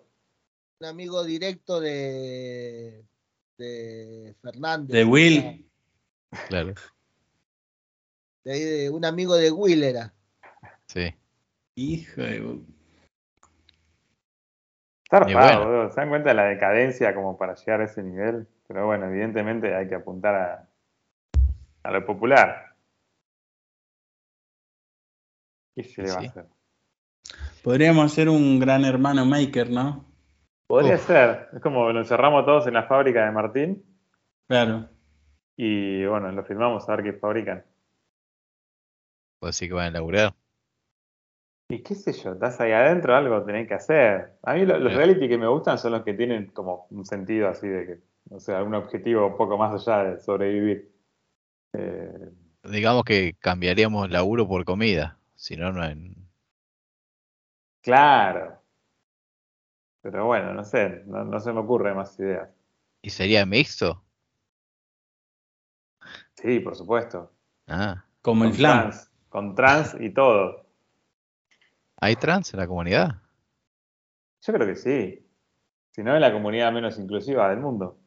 [0.80, 3.02] un amigo directo de,
[3.56, 4.90] de Fernández.
[4.90, 5.66] De Will.
[6.48, 6.74] Claro,
[8.44, 10.12] De, de- un amigo de Will era.
[10.86, 11.14] sí.
[11.76, 12.60] Hijo de...
[15.04, 15.64] Está raro, bueno.
[15.64, 15.90] boludo.
[15.90, 18.46] ¿Se dan cuenta de la decadencia como para llegar a ese nivel?
[18.66, 20.68] Pero bueno, evidentemente hay que apuntar a,
[21.82, 22.74] a lo popular.
[25.74, 26.26] ¿Qué se le va Sí.
[26.26, 26.46] a hacer?
[27.62, 30.04] Podríamos hacer un gran hermano maker, ¿no?
[30.66, 31.06] Podría Uf.
[31.06, 31.48] ser.
[31.54, 33.84] Es como lo encerramos todos en la fábrica de Martín
[34.48, 34.88] Claro.
[35.56, 37.64] y bueno, lo filmamos a ver qué fabrican.
[39.40, 40.34] Puede decir que van a laburar.
[41.68, 44.32] Y qué sé yo, estás ahí adentro, algo tenés que hacer.
[44.42, 47.48] A mí lo- los reality que me gustan son los que tienen como un sentido
[47.48, 48.00] así de que,
[48.30, 50.92] no sé, algún objetivo un poco más allá de sobrevivir.
[51.74, 52.30] Eh,
[52.64, 55.18] Digamos que cambiaríamos laburo por comida.
[55.34, 56.16] Si no, no en...
[57.82, 58.60] claro.
[60.02, 62.50] Pero bueno, no sé, no, no se me ocurren más ideas.
[63.02, 64.02] ¿Y sería mixto?
[66.36, 67.32] Sí, por supuesto.
[67.68, 68.90] Ah, Como el Con flan.
[68.90, 70.66] trans, con trans y todo.
[72.02, 73.22] ¿hay trans en la comunidad?
[74.42, 75.26] Yo creo que sí.
[75.92, 77.98] Si no, es la comunidad menos inclusiva del mundo.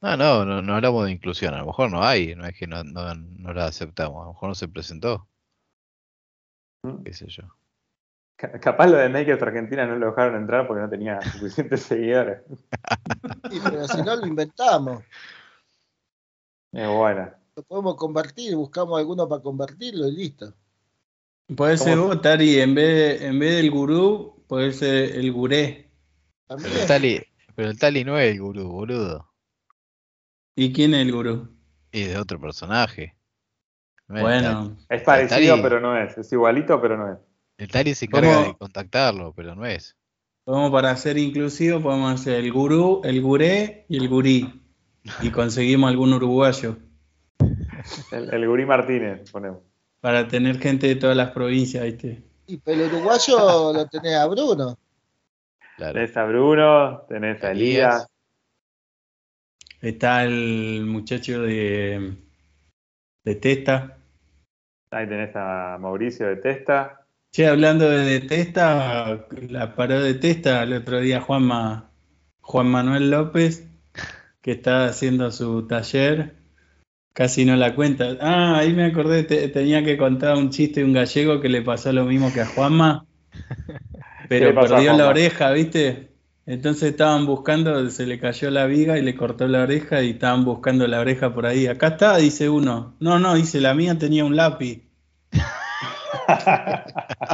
[0.00, 1.54] No, no, no, no hablamos de inclusión.
[1.54, 4.20] A lo mejor no hay, no es que no, no, no la aceptamos.
[4.22, 5.26] A lo mejor no se presentó,
[6.82, 7.02] ¿Mm?
[7.04, 7.44] qué sé yo.
[8.36, 12.42] Ca- Capaz lo de Naked Argentina no lo dejaron entrar porque no tenía suficientes seguidores.
[13.50, 15.02] Sí, pero si no lo inventamos,
[16.72, 17.38] Es buena.
[17.56, 20.52] lo podemos convertir, buscamos alguno para convertirlo y listo.
[21.54, 22.08] Puede ser ¿Cómo?
[22.08, 25.90] vos, Tari, en vez, en vez del gurú, puede ser el guré.
[26.48, 27.20] Pero el Tali,
[27.54, 29.30] pero el Tali no es el gurú, boludo.
[30.56, 31.48] ¿Y quién es el gurú?
[31.92, 33.14] Es de otro personaje.
[34.08, 34.20] No.
[34.20, 36.16] Bueno, Es parecido, Tali- pero no es.
[36.18, 37.18] Es igualito, pero no es.
[37.58, 38.46] El Tali se encarga ¿Cómo?
[38.48, 39.96] de contactarlo, pero no es.
[40.44, 44.62] podemos para ser inclusivos, podemos hacer el gurú, el guré y el gurí.
[45.22, 46.78] Y conseguimos algún uruguayo
[48.12, 49.60] El, el Gurí Martínez, ponemos.
[50.04, 52.22] Para tener gente de todas las provincias, ¿viste?
[52.46, 54.76] y pero el uruguayo lo tenés a Bruno.
[55.78, 55.94] Claro.
[55.94, 57.94] Tenés a Bruno, tenés a Elías.
[57.94, 58.08] Elías.
[59.80, 62.18] Está el muchacho de,
[63.24, 63.96] de Testa.
[64.90, 67.06] Ahí tenés a Mauricio de Testa.
[67.32, 71.90] Che, hablando de, de Testa, la paró de Testa el otro día Juanma,
[72.42, 73.66] Juan Manuel López,
[74.42, 76.43] que está haciendo su taller,
[77.14, 78.18] casi no la cuenta.
[78.20, 81.62] Ah, ahí me acordé, te- tenía que contar un chiste de un gallego que le
[81.62, 83.06] pasó lo mismo que a Juanma,
[84.28, 86.10] pero perdió la oreja, ¿viste?
[86.46, 90.44] Entonces estaban buscando, se le cayó la viga y le cortó la oreja y estaban
[90.44, 91.66] buscando la oreja por ahí.
[91.66, 92.96] Acá está, dice uno.
[93.00, 94.82] No, no, dice, la mía tenía un lápiz.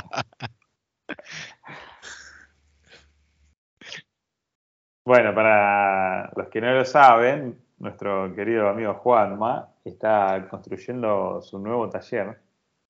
[5.04, 11.90] Bueno, para los que no lo saben, nuestro querido amigo Juanma está construyendo su nuevo
[11.90, 12.38] taller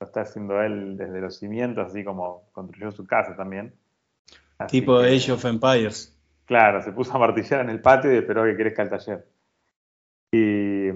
[0.00, 3.74] lo está haciendo él desde los cimientos, así como construyó su casa también.
[4.58, 6.18] Así Tipo que, Age of Empires.
[6.46, 9.28] Claro, se puso a martillar en el patio y esperó que crezca el taller.
[10.32, 10.88] Y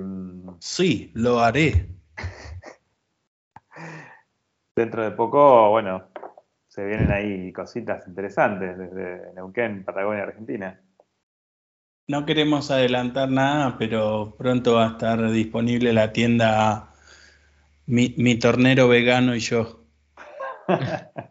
[0.58, 1.86] Sí, lo haré.
[4.74, 6.04] dentro de poco, bueno,
[6.66, 10.80] se vienen ahí cositas interesantes desde Neuquén, Patagonia, Argentina.
[12.06, 16.94] No queremos adelantar nada, pero pronto va a estar disponible la tienda
[17.86, 19.86] Mi, Mi Tornero Vegano y yo.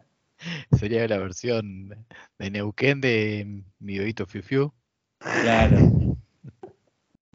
[0.76, 2.06] Sería la versión
[2.38, 4.74] de Neuquén de mi bebito Fiu Fiu.
[5.18, 5.78] Claro.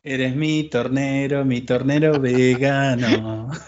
[0.03, 3.51] Eres mi tornero, mi tornero vegano.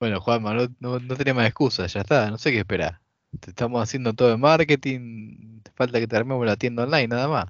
[0.00, 3.00] Bueno, Juanma, no, no, no tenés más excusas, ya está, no sé qué esperar.
[3.40, 7.28] Te estamos haciendo todo en marketing, te falta que te armemos la tienda online, nada
[7.28, 7.46] más.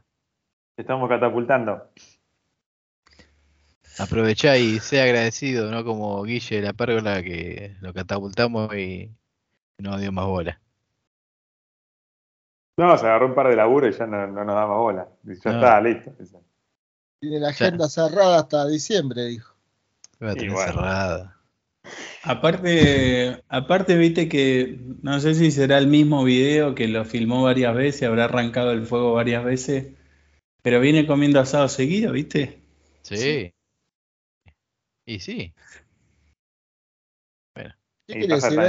[0.77, 1.91] Estamos catapultando.
[3.99, 9.11] Aprovechá y sea agradecido, no como Guille de la Pérgola que lo catapultamos y
[9.79, 10.61] no dio más bola.
[12.77, 15.09] No, se agarró un par de laburo y ya no, no nos daba bola.
[15.25, 15.57] Y Ya No.
[15.59, 16.13] está, listo.
[17.21, 19.55] Tiene la agenda cerrada hasta diciembre, dijo.
[20.21, 20.73] Iba a Y tener bueno.
[20.73, 21.34] cerrada.
[22.23, 27.75] Aparte, aparte, viste que no sé si será el mismo video que lo filmó varias
[27.75, 29.93] veces, habrá arrancado el fuego varias veces,
[30.63, 32.63] pero viene comiendo asado seguido, ¿viste?
[33.03, 33.53] Sí.
[35.07, 35.53] Y sí.
[38.07, 38.61] ¿Qué Y quiere decir?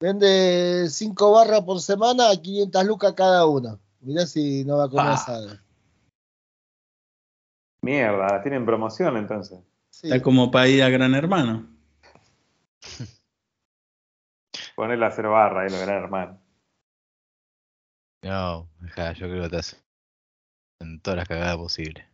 [0.00, 3.78] Vende 5 barras por semana a 500 lucas cada una.
[4.00, 5.14] Mirá si no va a comer Ah.
[5.14, 5.58] asado.
[7.82, 9.58] Mierda, tienen promoción entonces.
[9.90, 10.08] Sí.
[10.08, 11.77] Está como para ir a Gran Hermano.
[14.76, 16.40] Ponerle a hacer barra ahí lo gran hermano.
[18.22, 19.78] No, dejá, yo creo que te hacen
[21.02, 22.04] todas las cagadas posibles.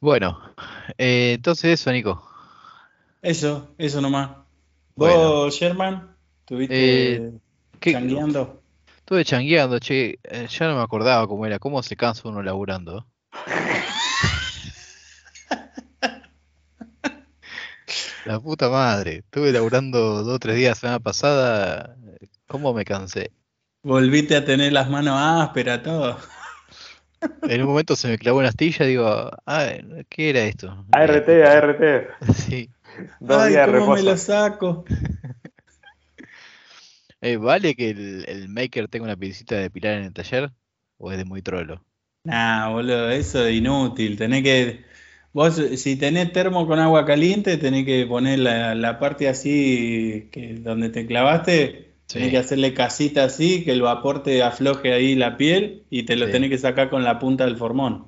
[0.00, 0.54] Bueno,
[0.98, 2.22] eh, entonces eso, Nico.
[3.22, 4.30] Eso, eso nomás.
[4.96, 5.30] Bueno.
[5.30, 6.14] ¿Vos, Sherman?
[6.40, 7.32] ¿Estuviste Eh,
[7.80, 8.62] ¿Qué- changueando?
[8.98, 13.06] Estuve changueando, che, eh, ya no me acordaba cómo era, cómo se cansa uno laburando.
[18.24, 21.96] La puta madre, estuve laburando dos o tres días la semana pasada,
[22.46, 23.32] ¿cómo me cansé?
[23.84, 26.18] Volviste a tener las manos ásperas, todo.
[27.46, 29.66] En un momento se me clavó una astilla, digo, ah,
[30.08, 30.84] ¿qué era esto?
[30.92, 31.80] ART, Eh, ART.
[32.34, 32.70] Sí.
[33.20, 34.84] Dos Ay, días de ¿cómo me lo saco?
[37.20, 40.52] Eh, ¿Vale que el, el maker tenga una piecita de pilar en el taller?
[40.98, 41.84] ¿O es de muy trolo?
[42.24, 44.16] Nah, boludo, eso es inútil.
[44.16, 44.84] Tenés que.
[45.34, 50.54] Vos, si tenés termo con agua caliente, tenés que poner la, la parte así que
[50.54, 55.36] donde te clavaste, tenés que hacerle casita así, que el vapor te afloje ahí la
[55.36, 56.32] piel y te lo Sí.
[56.32, 58.06] tenés que sacar con la punta del formón.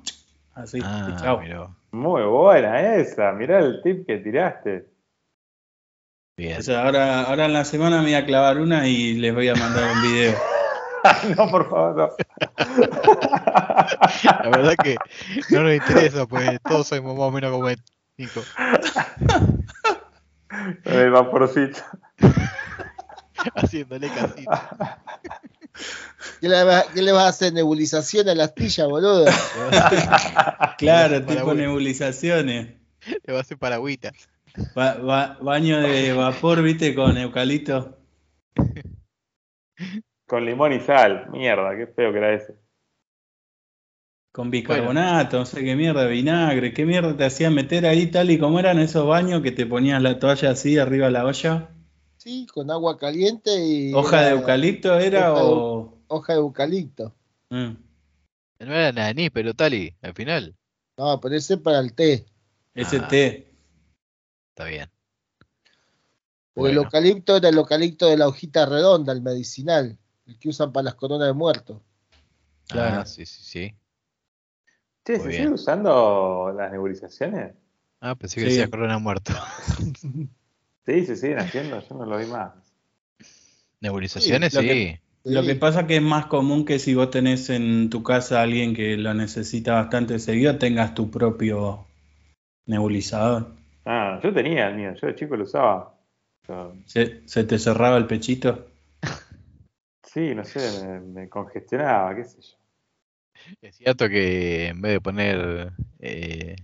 [0.55, 3.33] Así, Ah, mirá, Muy buena esa.
[3.33, 4.85] Mirá el tip que tiraste.
[6.37, 6.59] bien.
[6.59, 9.49] O sea, ahora, ahora en la semana me voy a clavar una y les voy
[9.49, 10.33] a mandar un video.
[11.37, 12.09] no, por favor, no.
[14.23, 14.95] La verdad que
[15.49, 17.77] no nos interesa, pues todos sabemos más o menos cómo es
[18.17, 18.41] Nico.
[20.85, 21.79] El vaporcito.
[23.55, 25.01] Haciéndole casita.
[26.41, 27.53] ¿Qué le, va, qué le vas a hacer?
[27.53, 29.25] ¿Nebulización a la astilla, boludo?
[30.77, 32.73] Claro, tipo nebulizaciones.
[33.23, 34.11] Le va a hacer paragüita.
[34.75, 37.97] Ba- ba- baño de vapor, viste, con eucalipto.
[40.27, 41.29] Con limón y sal.
[41.31, 42.55] Mierda, qué feo que era ese.
[44.31, 48.37] Con bicarbonato, no sé qué mierda, vinagre, qué mierda te hacía meter ahí tal y
[48.37, 51.69] como eran esos baños que te ponías la toalla así arriba de la olla.
[52.17, 53.93] Sí, con agua caliente y.
[53.93, 55.97] ¿Hoja de eucalipto era hoja de o...?
[56.09, 57.15] Hoja de eucalipto.
[57.49, 57.71] Mm,
[58.59, 60.55] No era nada ni, pero Tali, al final.
[60.97, 62.25] No, pero ese es para el té.
[62.75, 63.07] ese Ah.
[63.07, 63.53] té.
[64.49, 64.83] Está bien.
[64.83, 66.81] El Bueno.
[66.83, 69.97] eucalipto era el eucalipto de la hojita redonda, el medicinal.
[70.27, 71.81] El que usan para las coronas de muertos.
[72.67, 73.01] Claro.
[73.01, 73.75] Ah, sí, sí, sí.
[75.05, 75.41] Che, Muy ¿se bien.
[75.43, 77.55] sigue usando las nebulizaciones?
[78.01, 78.57] Ah, pensé que Sí.
[78.57, 79.33] decía Corona muerto.
[80.85, 81.81] Sí, se siguen haciendo.
[81.85, 82.53] Yo no lo vi más.
[83.81, 84.67] Nebulizaciones, Sí, lo sí.
[84.67, 85.59] que- Lo que Sí.
[85.59, 88.95] pasa que es más común que si vos tenés en tu casa a alguien que
[88.95, 91.85] lo necesita bastante seguido, tengas tu propio
[92.65, 93.47] nebulizador.
[93.83, 94.93] Ah, yo tenía el mío.
[94.95, 95.93] Yo de chico lo usaba.
[96.47, 98.67] Yo- ¿Se, se te cerraba el pechito?
[100.17, 102.57] Sí, no sé, me, me congestionaba, qué sé yo.
[103.61, 106.55] Es cierto que en vez de poner eh,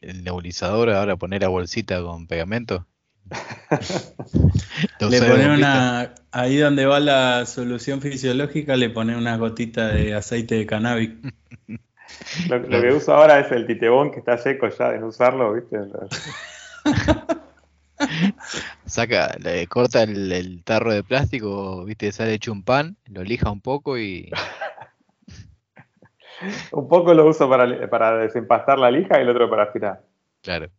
[0.00, 2.86] el nebulizador, ahora poner la bolsita con pegamento.
[5.00, 5.54] Le bombita.
[5.54, 11.10] una, ahí donde va la solución fisiológica, le pones unas gotitas de aceite de cannabis.
[12.48, 15.54] Lo, lo que uso ahora es el titebón que está seco ya de no usarlo,
[15.54, 15.78] ¿viste?
[18.86, 23.50] Saca, le corta el, el tarro de plástico, viste, sale hecho un pan, lo lija
[23.50, 24.30] un poco y
[26.72, 30.02] Un poco lo uso para, para desempastar la lija y el otro para aspirar.
[30.42, 30.70] claro.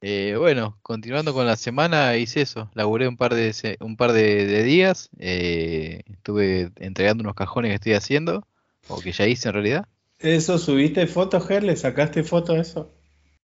[0.00, 2.70] Eh, bueno, continuando con la semana, hice eso.
[2.74, 5.08] Laburé un par de, un par de, de días.
[5.18, 8.46] eh, estuve entregando unos cajones que estoy haciendo,
[8.86, 9.88] o que ya hice en realidad.
[10.18, 11.62] ¿Eso subiste fotos, Ger?
[11.62, 12.92] ¿Le sacaste foto a eso?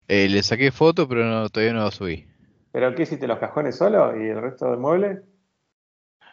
[0.07, 2.25] Eh, le saqué foto, pero no, todavía no lo subí.
[2.71, 3.27] ¿Pero qué hiciste?
[3.27, 5.23] ¿Los cajones solo y el resto del mueble?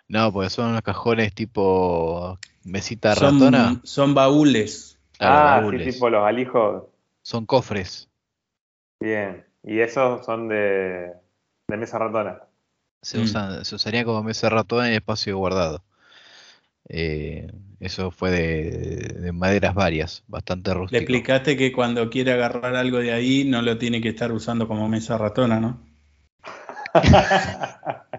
[0.09, 3.81] No, porque son unos cajones tipo mesita Son, ratona.
[3.85, 4.99] son baúles.
[5.19, 5.85] Ah, baúles.
[5.85, 6.85] sí, tipo los alijos.
[7.23, 8.09] Son cofres.
[9.01, 9.45] Bien.
[9.63, 11.13] Y esos son de,
[11.69, 12.43] de mesa ratona.
[13.01, 13.23] Se Mm.
[13.23, 15.83] usan, se usarían como mesa ratona en espacio guardado.
[16.95, 21.01] Eh, eso fue de, de maderas varias, bastante Le rústico.
[21.01, 24.89] explicaste que cuando quiere agarrar algo de ahí no lo tiene que estar usando como
[24.91, 25.83] mesa ratona, ¿no?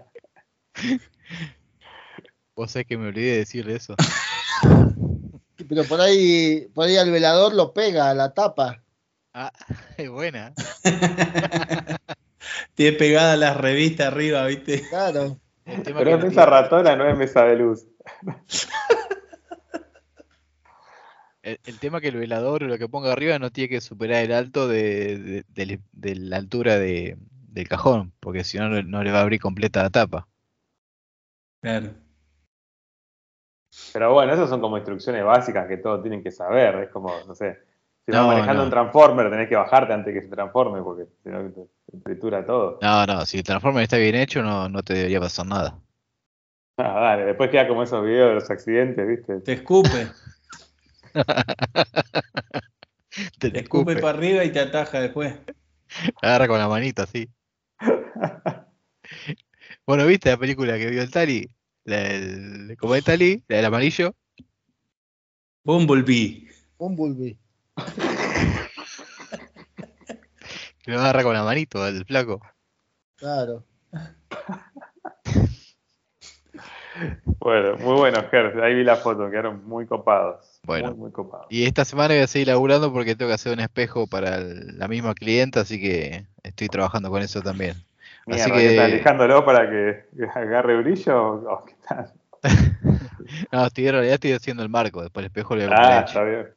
[2.56, 3.96] Vos sabés que me olvidé de decirle eso.
[5.70, 8.82] Pero por ahí, por ahí al velador lo pega a la tapa.
[9.34, 9.52] Ah,
[9.98, 10.54] es buena.
[12.76, 14.82] Tiene pegada las revistas arriba, ¿viste?
[14.90, 15.38] Claro.
[15.64, 17.86] Pero es mesa tiene- ratona, no es mesa de luz.
[21.42, 24.24] el, el tema que el velador o lo que ponga arriba no tiene que superar
[24.24, 27.18] el alto de, de- de- de la altura de-
[27.50, 30.28] del cajón, porque si no, no le va a abrir completa la tapa.
[31.62, 31.92] Claro.
[33.94, 36.76] Pero bueno, esas son como instrucciones básicas que todos tienen que saber.
[36.84, 37.60] Es como, no sé,
[38.06, 38.66] si vas No, manejando no.
[38.66, 41.62] un transformer tenés que bajarte antes que se transforme porque si no te,
[41.92, 42.80] te tritura todo.
[42.82, 45.80] No, no, si el Transformer está bien hecho, no, no te debería pasar nada.
[46.78, 49.42] Ah, dale, después queda como esos videos de los accidentes, ¿viste?
[49.42, 50.08] Te escupe.
[53.40, 55.36] Te Te escupe para arriba y te ataja después.
[56.22, 57.30] Agarra con la manita, así.
[59.86, 61.50] Bueno, ¿viste la película que vio el Tali?
[61.84, 63.44] La del, ¿Cómo es Tali?
[63.48, 64.16] La del amarillo.
[65.64, 66.50] Bumblebee.
[66.78, 67.38] Bumblebee.
[70.82, 72.42] Que lo agarra con la manito, el flaco.
[73.18, 73.66] Claro.
[77.40, 78.60] Bueno, muy bueno, Ger.
[78.64, 80.60] Ahí vi la foto, quedaron muy copados.
[80.66, 80.90] Bueno.
[80.90, 81.48] Muy, muy copados.
[81.50, 84.78] Y esta semana voy a seguir laburando porque tengo que hacer un espejo para el-
[84.78, 87.76] la misma clienta, así que estoy trabajando con eso también.
[88.26, 92.14] Mierda, así ¿qué que- estás alejándolo para que agarre brillo qué tal?
[93.52, 96.04] No, estoy, en realidad estoy haciendo el marco, después el espejo le voy a Ah,
[96.06, 96.48] está bien.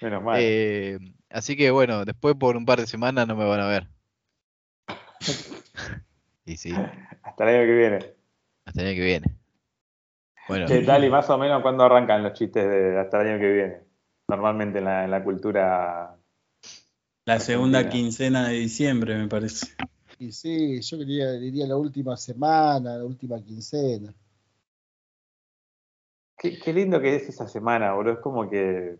[0.00, 0.38] Menos mal.
[0.40, 0.98] Eh,
[1.30, 3.86] así que bueno, después por un par de semanas no me van a ver.
[6.46, 6.74] Y sí,
[7.22, 7.98] Hasta el año que viene.
[8.64, 9.26] Hasta el año que viene.
[10.48, 13.40] Bueno, ¿Qué tal y más o menos cuándo arrancan los chistes de hasta el año
[13.40, 13.80] que viene?
[14.28, 16.16] Normalmente en la, en la cultura.
[17.24, 18.02] La segunda Argentina.
[18.02, 19.68] quincena de diciembre, me parece.
[20.18, 24.12] Y sí, yo diría la última semana, la última quincena.
[26.36, 28.14] Qué, qué lindo que es esa semana, boludo.
[28.14, 28.98] Es como que.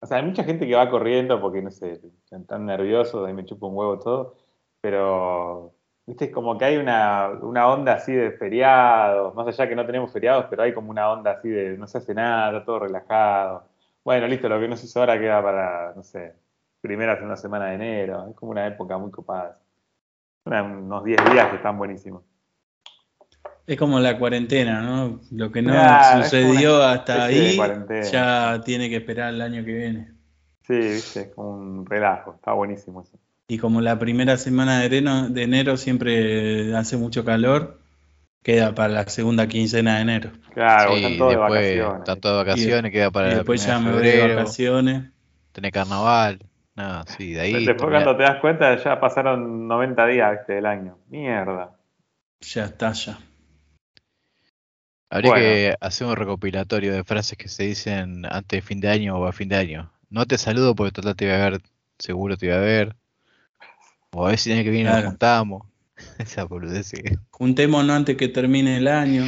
[0.00, 2.00] O sea, hay mucha gente que va corriendo porque, no sé,
[2.30, 4.36] están nerviosos, ahí me chupa un huevo todo.
[4.80, 5.74] Pero,
[6.06, 9.34] viste, es como que hay una, una onda así de feriados.
[9.34, 11.98] Más allá que no tenemos feriados, pero hay como una onda así de no se
[11.98, 13.64] hace nada, todo relajado.
[14.04, 16.34] Bueno, listo, lo que no se hizo ahora queda para, no sé,
[16.80, 18.26] primera, segunda semana de enero.
[18.30, 19.58] Es como una época muy copada.
[20.44, 22.22] Una- unos 10 días que están buenísimos.
[23.66, 25.20] Es como la cuarentena, ¿no?
[25.30, 27.56] Lo que no Claro, sucedió una hasta ahí
[28.10, 30.12] ya tiene que esperar el año que viene.
[30.66, 32.34] Sí, viste, es como un relajo.
[32.34, 33.16] Está buenísimo eso.
[33.52, 37.78] Y como la primera semana de enero, de enero siempre hace mucho calor,
[38.42, 40.30] queda para la segunda quincena de enero.
[40.54, 41.98] Claro, sí, están todos de vacaciones.
[41.98, 44.34] están todos de vacaciones, queda para y la después ya me de voy de febrero,
[44.36, 45.10] vacaciones.
[45.52, 46.38] tenés carnaval.
[46.74, 47.66] No, sí, de ahí.
[47.66, 50.96] Después cuando te das cuenta ya pasaron 90 días este, del año.
[51.08, 51.76] Mierda.
[52.40, 53.18] Ya está, ya.
[55.10, 55.44] Habría Bueno.
[55.44, 59.26] que hacer un recopilatorio de frases que se dicen antes de fin de año o
[59.26, 59.92] a fin de año.
[60.08, 61.60] No te saludo porque total te voy a ver,
[61.98, 62.96] seguro te voy a ver.
[64.14, 65.02] O a ver si año que viene Claro.
[65.04, 65.62] nos juntamos.
[66.18, 66.92] Esa boludez
[67.30, 69.24] Juntémonos antes que termine el año.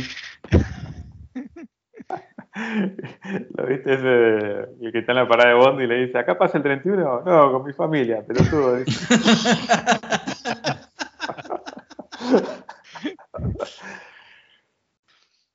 [3.57, 6.19] ¿Lo viste ese de- el que está en la parada de Bond y le dice,
[6.19, 7.23] acá pasa el 31?
[7.23, 8.85] No, con mi familia, pero tú.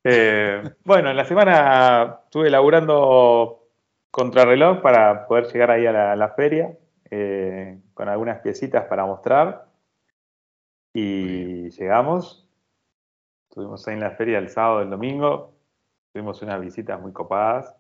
[0.03, 3.65] Eh, bueno, en la semana estuve laburando
[4.11, 6.71] contrarreloj para poder llegar ahí a la, a la feria
[7.11, 9.67] eh, con algunas piecitas para mostrar.
[10.93, 12.47] Y llegamos.
[13.49, 15.53] Estuvimos ahí en la feria el sábado, el domingo.
[16.13, 17.75] Tuvimos unas visitas muy copadas.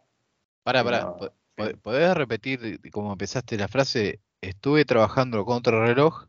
[0.63, 1.01] Pará, pará.
[1.03, 1.73] No, sí.
[1.81, 4.19] ¿Podés repetir como empezaste la frase?
[4.41, 6.25] Estuve trabajando contra el reloj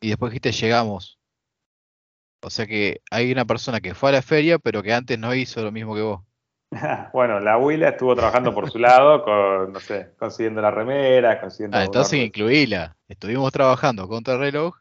[0.00, 1.20] y después dijiste llegamos.
[2.40, 5.34] O sea que hay una persona que fue a la feria, pero que antes no
[5.34, 6.22] hizo lo mismo que vos.
[7.12, 11.76] Bueno, la Willa estuvo trabajando por su lado, con, no sé, consiguiendo las remeras, consiguiendo.
[11.76, 12.96] Ah, entonces incluíla.
[13.08, 14.76] Estuvimos trabajando contra el reloj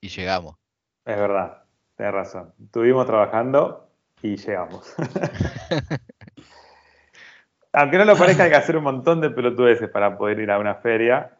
[0.00, 0.56] y llegamos.
[1.04, 1.62] Es verdad,
[1.96, 2.52] tenés razón.
[2.62, 3.88] Estuvimos trabajando
[4.22, 4.94] y llegamos.
[7.72, 10.58] Aunque no lo parezca, hay que hacer un montón de pelotudeces para poder ir a
[10.58, 11.36] una feria,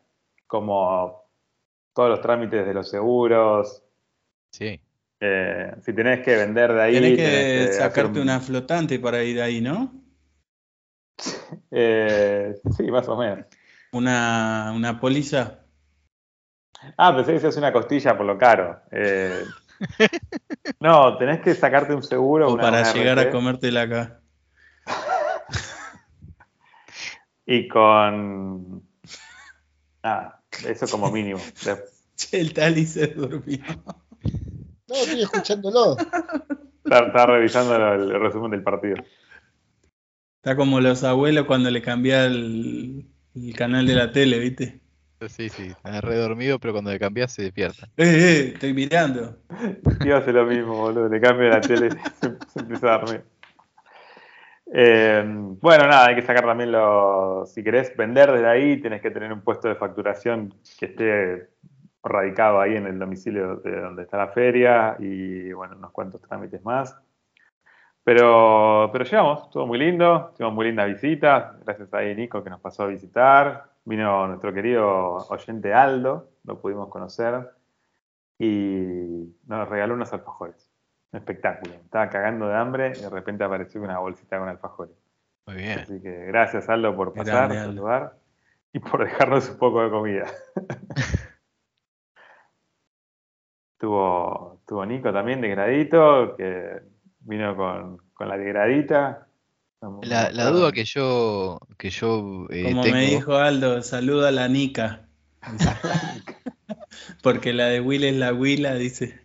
[0.46, 1.24] como
[1.94, 3.82] todos los trámites de los seguros.
[4.52, 4.80] Sí.
[5.20, 6.94] Eh, si tenés que vender de ahí.
[6.94, 9.92] Tenés que tenés hacer sacarte un- una flotante para ir ahí, ¿no?
[11.70, 13.46] eh, sí, más o menos.
[13.92, 15.60] Una, una póliza.
[16.96, 18.80] Ah, pensé que se hace una costilla por lo caro.
[18.92, 19.44] Eh,
[20.80, 22.48] no, tenés que sacarte un seguro.
[22.48, 24.20] O una- para una llegar a RT, comértela acá.
[27.50, 28.82] Y con.
[30.02, 31.40] Ah, eso como mínimo.
[31.64, 31.82] De-
[32.38, 33.64] el Tali se durmió.
[34.88, 35.96] No, estoy escuchándolo.
[36.84, 38.96] Está, está revisando el, el resumen del partido.
[40.36, 44.80] Está como los abuelos cuando le cambia el, el canal de la tele, ¿viste?
[45.28, 45.66] Sí, sí.
[45.66, 47.88] Está re dormido, pero cuando le cambias se despierta.
[47.98, 49.36] Eh, eh, estoy mirando.
[50.02, 51.08] Yo hace lo mismo, boludo.
[51.08, 51.90] Le cambio la tele
[52.22, 53.22] se, se empieza a dormir.
[54.72, 57.52] Eh, bueno, nada, hay que sacar también los.
[57.52, 61.48] Si querés vender desde ahí, tenés que tener un puesto de facturación que esté
[62.02, 66.64] radicado ahí en el domicilio de donde está la feria y, bueno, unos cuantos trámites
[66.64, 66.96] más.
[68.04, 71.60] Pero, pero llegamos, estuvo muy lindo, tuvimos muy lindas visitas.
[71.64, 73.64] Gracias a Nico que nos pasó a visitar.
[73.84, 77.50] Vino nuestro querido oyente Aldo, lo pudimos conocer
[78.38, 80.70] y nos regaló unos alfajores.
[81.12, 81.74] Un espectáculo.
[81.74, 84.94] Estaba cagando de hambre y de repente apareció una bolsita con alfajores.
[85.46, 85.78] Muy bien.
[85.80, 87.72] Así que gracias Aldo por pasar, Grande, por Aldo.
[87.72, 88.18] saludar
[88.72, 90.26] y por dejarnos un poco de comida.
[93.78, 96.82] tuvo, tuvo Nico también de gradito, que
[97.20, 99.28] vino con, con la de gradita.
[100.02, 102.96] La, la duda que yo, que yo eh, Como tengo.
[102.96, 105.08] me dijo Aldo, saluda a la Nica.
[107.22, 109.20] Porque la de Will es la Willa, dice.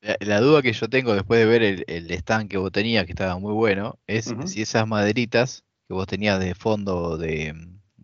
[0.00, 3.04] La, la duda que yo tengo después de ver el, el stand que vos tenías,
[3.04, 7.54] que estaba muy bueno, es si esas maderitas que vos tenías de fondo de,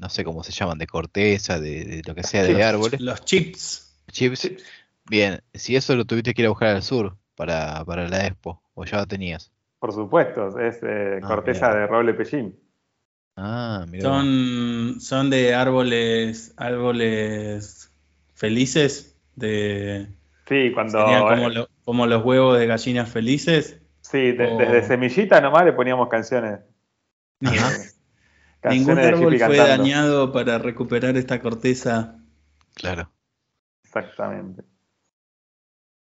[0.02, 3.24] no sé cómo se llaman, de corteza, de, de lo que sea, de árboles, Los
[3.24, 3.94] chips.
[4.10, 4.50] chips,
[5.08, 8.62] bien, si eso lo tuviste que ir a buscar al sur para, para la expo,
[8.74, 9.50] o ya lo tenías.
[9.78, 12.58] Por supuesto, es eh, Ah, corteza de roble pellín.
[13.36, 14.02] Ah, mira.
[14.02, 17.90] Son, son de árboles, árboles
[18.34, 20.08] felices, de
[20.46, 20.98] Sí, cuando.
[20.98, 23.80] como, eh, lo- como los huevos de gallinas felices.
[24.02, 26.60] sí, de- o- desde semillita nomás le poníamos canciones.
[28.64, 29.66] Ningún árbol fue cantando.
[29.66, 32.18] dañado para recuperar esta corteza.
[32.74, 33.10] Claro.
[33.84, 34.62] Exactamente.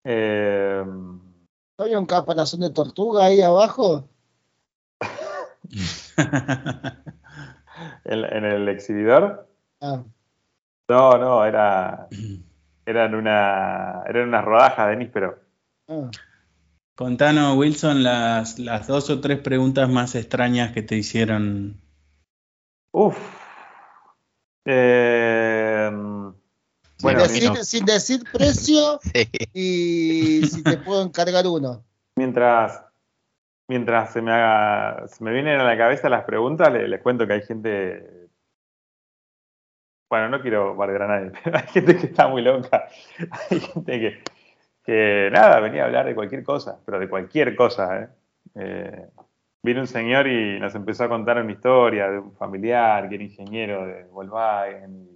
[0.03, 0.83] Eh,
[1.77, 4.07] ¿Había un caparazón de tortuga ahí abajo?
[8.05, 9.47] en, en el exhibidor.
[9.81, 10.03] Ah,
[10.87, 12.07] No, no, era,
[12.85, 15.39] eran, una, eran unas rodajas de níspero.
[15.89, 16.09] ah.
[16.95, 21.81] Contanos, Wilson, las, las dos o tres preguntas más extrañas que te hicieron.
[22.97, 23.17] Uf.
[24.65, 26.33] Eh, Sin,
[27.01, 27.55] bueno, decir, no.
[27.63, 29.29] sin decir precio Sí.
[29.53, 31.83] y si te puedo encargar uno.
[32.15, 32.81] mientras,
[33.67, 37.27] mientras se me haga, se me vienen a la cabeza las preguntas, le- les cuento
[37.27, 38.29] que hay gente.
[40.09, 42.87] Bueno, no quiero bardear a nadie, pero hay gente que está muy loca.
[43.51, 44.23] Hay gente que,
[44.85, 48.09] que nada, venía a hablar de cualquier cosa, pero de cualquier cosa, ¿eh?
[48.55, 49.09] Eh,
[49.65, 53.23] vino un señor y nos empezó a contar una historia de un familiar que era
[53.23, 55.09] ingeniero de Volkswagen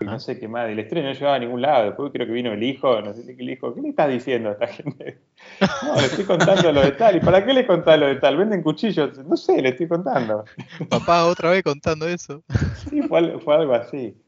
[0.00, 1.86] y no sé qué más, y la historia no llevaba a ningún lado.
[1.86, 4.50] Después creo que vino el hijo, no sé qué el hijo, ¿qué le estás diciendo
[4.50, 5.22] a esta gente?
[5.82, 7.16] No, le estoy contando lo de tal.
[7.16, 8.36] ¿Y para qué le contás lo de tal?
[8.36, 9.16] ¿Venden cuchillos?
[9.24, 10.44] No sé, le estoy contando.
[10.90, 12.42] Papá, otra vez contando eso.
[12.74, 14.20] Sí, fue, fue algo así.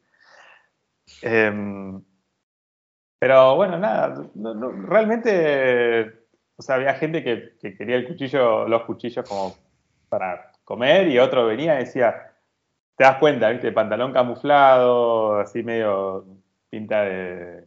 [1.22, 2.00] Em,
[3.18, 6.19] pero bueno, nada, no- no- realmente,
[6.60, 9.56] o sea, había gente que, que quería el cuchillo, los cuchillos como
[10.10, 12.32] para comer y otro venía y decía,
[12.96, 13.72] te das cuenta, ¿viste?
[13.72, 16.26] Pantalón camuflado, así medio
[16.68, 17.64] pinta de,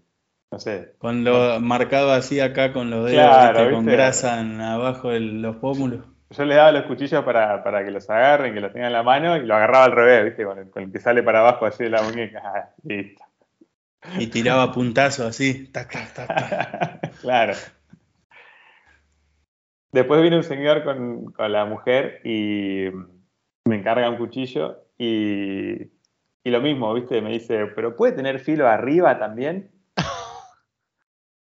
[0.52, 3.72] no sé, Con lo marcado así acá con los dedos, Claro, ¿viste?
[3.72, 3.92] con ¿viste?
[3.98, 6.06] grasa en- abajo de los pómulos.
[6.30, 9.04] yo les daba los cuchillos para, para que los agarren, que los tengan en la
[9.04, 10.46] mano, y lo agarraba al revés, ¿viste?
[10.46, 12.42] Con el, con el que sale para abajo así de la muñeca.
[12.46, 13.24] Ah, listo.
[14.20, 15.68] Y tiraba puntazos así.
[15.72, 17.12] tac, tac, tac, tac.
[17.22, 17.54] claro.
[19.94, 22.90] Después viene un señor con, con la mujer y
[23.66, 25.84] me encarga un cuchillo y,
[26.44, 27.22] y lo mismo, ¿viste?
[27.22, 29.72] Me dice, ¿pero puede tener filo arriba también?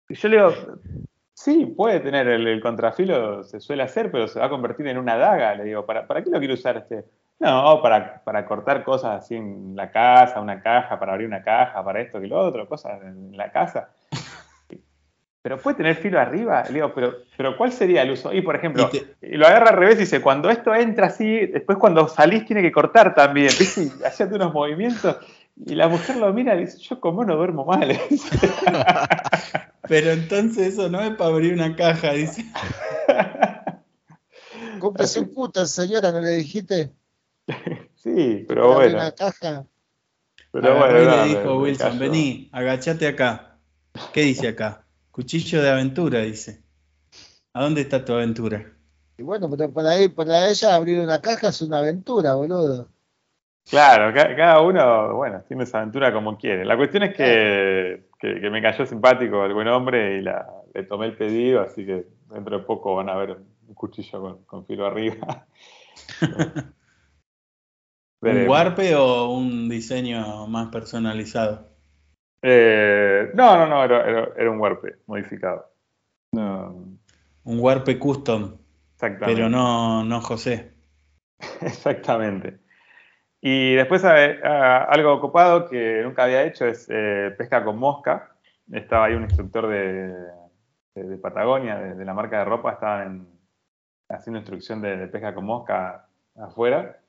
[0.07, 0.53] Y yo le digo,
[1.33, 5.17] sí, puede tener el, contrafilo, se suele hacer, pero se va a convertir en una
[5.17, 5.55] daga.
[5.55, 7.05] Le digo, ¿para, para qué lo quiero usar este?
[7.39, 11.83] No, para, para cortar cosas así en la casa, una caja, para abrir una caja,
[11.83, 13.89] para esto y lo otro, cosas en la casa.
[15.45, 16.63] Pero puede tener filo arriba.
[16.69, 18.33] Le digo, pero, pero ¿cuál sería el uso?
[18.33, 21.05] Y por ejemplo, Y te- y lo agarra al revés y dice, cuando esto entra
[21.05, 23.49] así, después cuando salís tiene que cortar también.
[23.59, 23.83] ¿viste?
[23.83, 25.17] Y hacíate unos movimientos.
[25.63, 27.87] Y la mujer lo mira y dice, yo como no duermo mal.
[29.87, 32.43] Pero entonces eso no es para abrir una caja, dice.
[34.79, 36.89] Cómprese un puto, señora, ¿no le dijiste?
[37.93, 38.97] sí, pero Abrir bueno.
[38.97, 39.63] una caja.
[40.51, 43.59] Pero bueno, le dijo Wilson, vení, agachate acá.
[44.11, 44.84] ¿Qué dice acá?
[45.15, 46.61] Cuchillo de aventura, dice.
[47.53, 48.73] ¿A dónde está tu aventura?
[49.17, 52.89] Y bueno, pero para, él, para ella abrir una caja es una aventura, boludo.
[53.69, 56.65] Claro, ca- cada uno, bueno, tiene su aventura como quiere.
[56.65, 60.83] La cuestión es que, que- que me cayó simpático el buen hombre y la, le
[60.83, 63.37] tomé el pedido, así que dentro de poco van a ver
[63.67, 65.47] un cuchillo con, con filo arriba.
[68.21, 71.74] ¿Un warpe o un diseño más personalizado?
[72.47, 75.67] Eh, no, no, no, era, era- era un warpe modificado.
[76.33, 76.75] No,
[77.43, 78.55] Un warpe custom,
[78.93, 79.35] exactamente.
[79.35, 80.73] pero no, no José.
[81.61, 82.59] Exactamente.
[83.41, 88.31] Y después algo copado que nunca había hecho es eh, pesca con mosca.
[88.71, 90.13] Estaba ahí un instructor de,
[90.95, 93.27] de- de Patagonia, de, de la marca de ropa, estaba en-
[94.09, 96.99] haciendo instrucción de, de pesca con mosca afuera.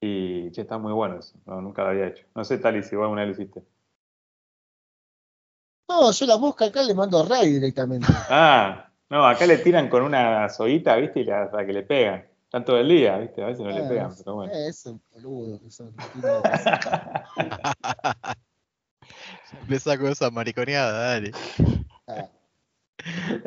[0.00, 1.38] Y che, está muy bueno eso.
[1.46, 2.26] No, nunca lo había hecho.
[2.34, 3.62] No sé, Tali, si vos alguna vez lo hiciste.
[5.88, 8.06] No, yo la mosca acá le mando ray directamente.
[8.28, 11.20] Ah, no, acá le tiran con una soguita, ¿viste?
[11.20, 12.26] Y la, hasta que le pegan.
[12.44, 13.42] Están todo el día, ¿viste?
[13.42, 14.52] A veces no le Ah, pegan, pero bueno.
[14.52, 15.60] eh, Eso, boludo.
[15.60, 15.94] que son.
[19.68, 21.32] Le saco esa mariconeada, dale.
[22.08, 22.26] Ah,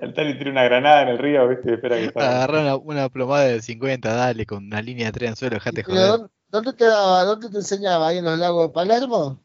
[0.02, 1.72] El Tali tira una granada en el río, ¿viste?
[1.72, 2.44] Y espera que salga.
[2.44, 5.84] Agarrá una, una plomada de 50, dale, con una línea de tren en suelo, dejate
[5.84, 6.08] joder.
[6.08, 7.24] ¿dónde- ¿Dónde te daba?
[7.26, 8.08] ¿Dónde te enseñaba?
[8.08, 9.40] ¿Ahí en los lagos de Palermo?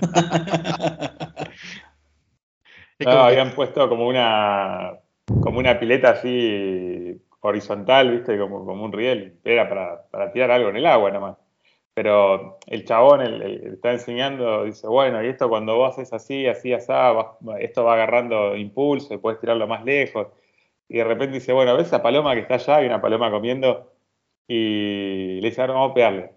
[2.98, 4.98] No, habían puesto como una
[5.40, 8.38] como una pileta así horizontal, ¿viste?
[8.38, 9.38] Como, como un riel.
[9.44, 11.36] Era para, para tirar algo en el agua nomás.
[11.94, 13.42] Pero el chabón, el,
[13.74, 17.94] está enseñando, dice, bueno, y esto cuando vos haces así, así, así, va- esto va
[17.94, 20.28] agarrando impulso y puedes tirarlo más lejos.
[20.88, 22.76] Y de repente dice, bueno, ¿ves esa paloma que está allá?
[22.76, 23.92] Hay una paloma comiendo.
[24.48, 26.30] Y le dice, ahora vamos a pegarle.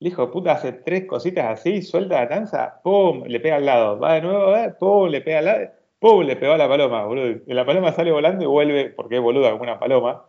[0.00, 3.64] El hijo de puta hace tres cositas así, suelta la tanza, pum, le pega al
[3.66, 3.98] lado.
[3.98, 5.66] Va de nuevo, eh, pum, le pega al lado,
[5.98, 7.40] pum, le pegó a la paloma, boludo.
[7.46, 10.26] Y la paloma sale volando y vuelve, porque es boluda como una paloma.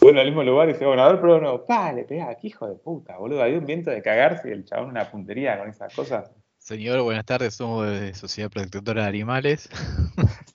[0.00, 2.48] Vuelve al mismo lugar y dice, bueno, a ver, pero no, pa, le pega, qué
[2.48, 3.42] hijo de puta, boludo.
[3.42, 6.30] Había un viento de cagarse y el chabón una puntería con esas cosas.
[6.58, 9.70] Señor, buenas tardes, somos de Sociedad Protectora de Animales.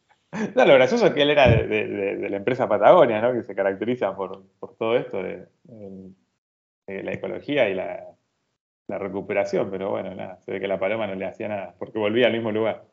[0.56, 3.34] No, lo gracioso es que él era de, de- de- de la empresa Patagonia, ¿no?
[3.34, 5.45] Que se caracteriza por, por todo esto de
[6.88, 8.11] la ecología y la,
[8.88, 11.97] la recuperación, pero bueno, nada, se ve que la paloma no le hacía nada, porque
[11.99, 12.86] volvía al mismo lugar.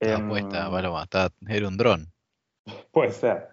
[0.00, 2.06] Estaba Em, puesta, Paloma, estaba- era un dron.
[2.92, 3.48] Puede ser.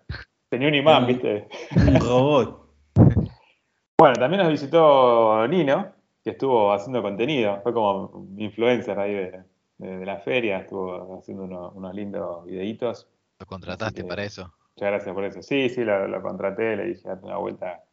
[0.50, 1.08] Tenía un imán.
[1.08, 1.48] ¿viste?
[1.76, 2.62] Un robot.
[3.98, 9.44] Bueno, también nos visitó Nino, que estuvo haciendo contenido, fue como influencer ahí de,
[9.78, 13.08] de- de la feria, estuvo haciendo unos, unos lindos videitos.
[13.40, 14.54] Lo contrataste que- para eso.
[14.76, 15.42] Muchas gracias por eso.
[15.42, 17.84] Sí, sí, lo, lo contraté, le dije, date una vuelta,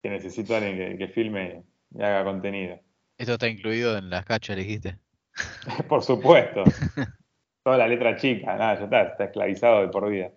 [0.00, 1.64] que necesito a alguien que, que filme
[1.94, 2.80] y haga contenido.
[3.18, 4.98] Esto está incluido en las cachas, dijiste.
[5.88, 6.64] por supuesto.
[7.62, 10.30] Toda la letra chica, nada, ya está, está esclavizado de por vida.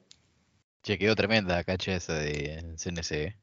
[0.84, 3.12] Che, quedó tremenda la cacha esa de CNC.
[3.12, 3.36] eh.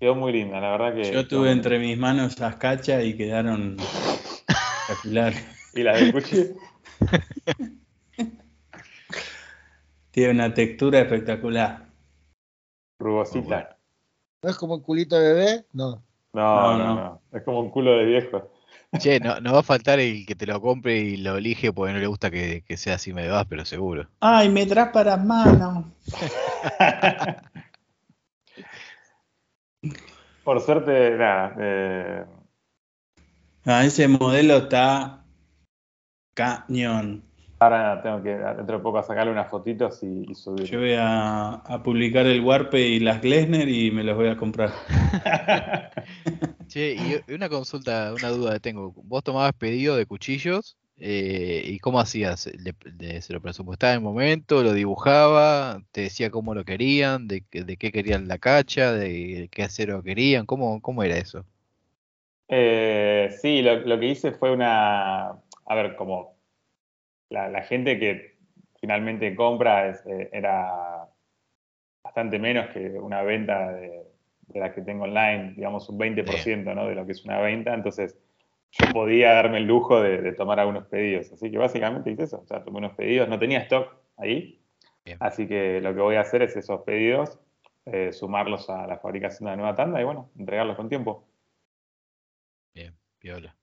[0.00, 1.12] Quedó muy linda, la verdad que.
[1.12, 5.46] Yo tuve entre mis manos esas cachas y quedaron espectaculares.
[5.72, 6.56] Y la del cuchillo.
[10.10, 11.86] Tiene una textura espectacular.
[12.98, 13.78] Rugosita.
[14.42, 15.66] ¿No es como el culito de bebé?
[15.72, 16.02] No.
[16.32, 17.22] No, No, no.
[17.32, 18.50] Es como un culo de viejo.
[18.98, 21.92] Che, no, no va a faltar el que te lo compre y lo elige porque
[21.92, 24.08] no le gusta que, que sea así medio pero seguro.
[24.20, 25.84] ¡Ay, me traes para manos!
[30.44, 31.54] Por suerte, nada.
[31.58, 32.24] eh,
[33.66, 35.22] Ah, ese modelo está
[36.34, 37.22] cañón.
[37.60, 40.64] Ahora tengo que dentro de poco a sacarle unas fotitos y, y subir.
[40.64, 44.36] Yo voy a, a publicar el Warpe y las Glesner y me los voy a
[44.36, 44.70] comprar.
[46.68, 46.94] Che,
[47.26, 48.92] y una consulta, una duda que tengo.
[49.04, 52.46] ¿Vos tomabas pedido de cuchillos Eh, ¿Y cómo hacías?
[52.46, 54.62] ¿Le- le- ¿Se lo presupuestaba en el momento?
[54.62, 55.80] ¿Lo dibujaba?
[55.92, 57.26] ¿Te decía cómo lo querían?
[57.26, 58.92] ¿De, qué- de qué querían la cacha?
[58.92, 60.44] ¿De qué acero querían?
[60.46, 61.44] ¿Cómo, cómo era eso?
[62.48, 65.28] Eh, sí, lo, lo que hice fue una.
[65.30, 66.36] A ver, como
[67.30, 68.36] la, la gente que
[68.80, 71.08] finalmente compra es, eh, era
[72.02, 74.04] bastante menos que una venta de,
[74.48, 76.86] de la que tengo online, digamos un 20% ¿no?
[76.88, 78.16] de lo que es una venta, entonces
[78.72, 81.32] yo podía darme el lujo de, de tomar algunos pedidos.
[81.32, 84.60] Así que básicamente hice eso, o sea, tomé unos pedidos, no tenía stock ahí,
[85.04, 85.18] Bien.
[85.20, 87.38] así que lo que voy a hacer es esos pedidos,
[87.86, 91.26] eh, sumarlos a la fabricación de la nueva tanda y bueno, entregarlos con tiempo.
[92.74, 93.59] Bien, piola.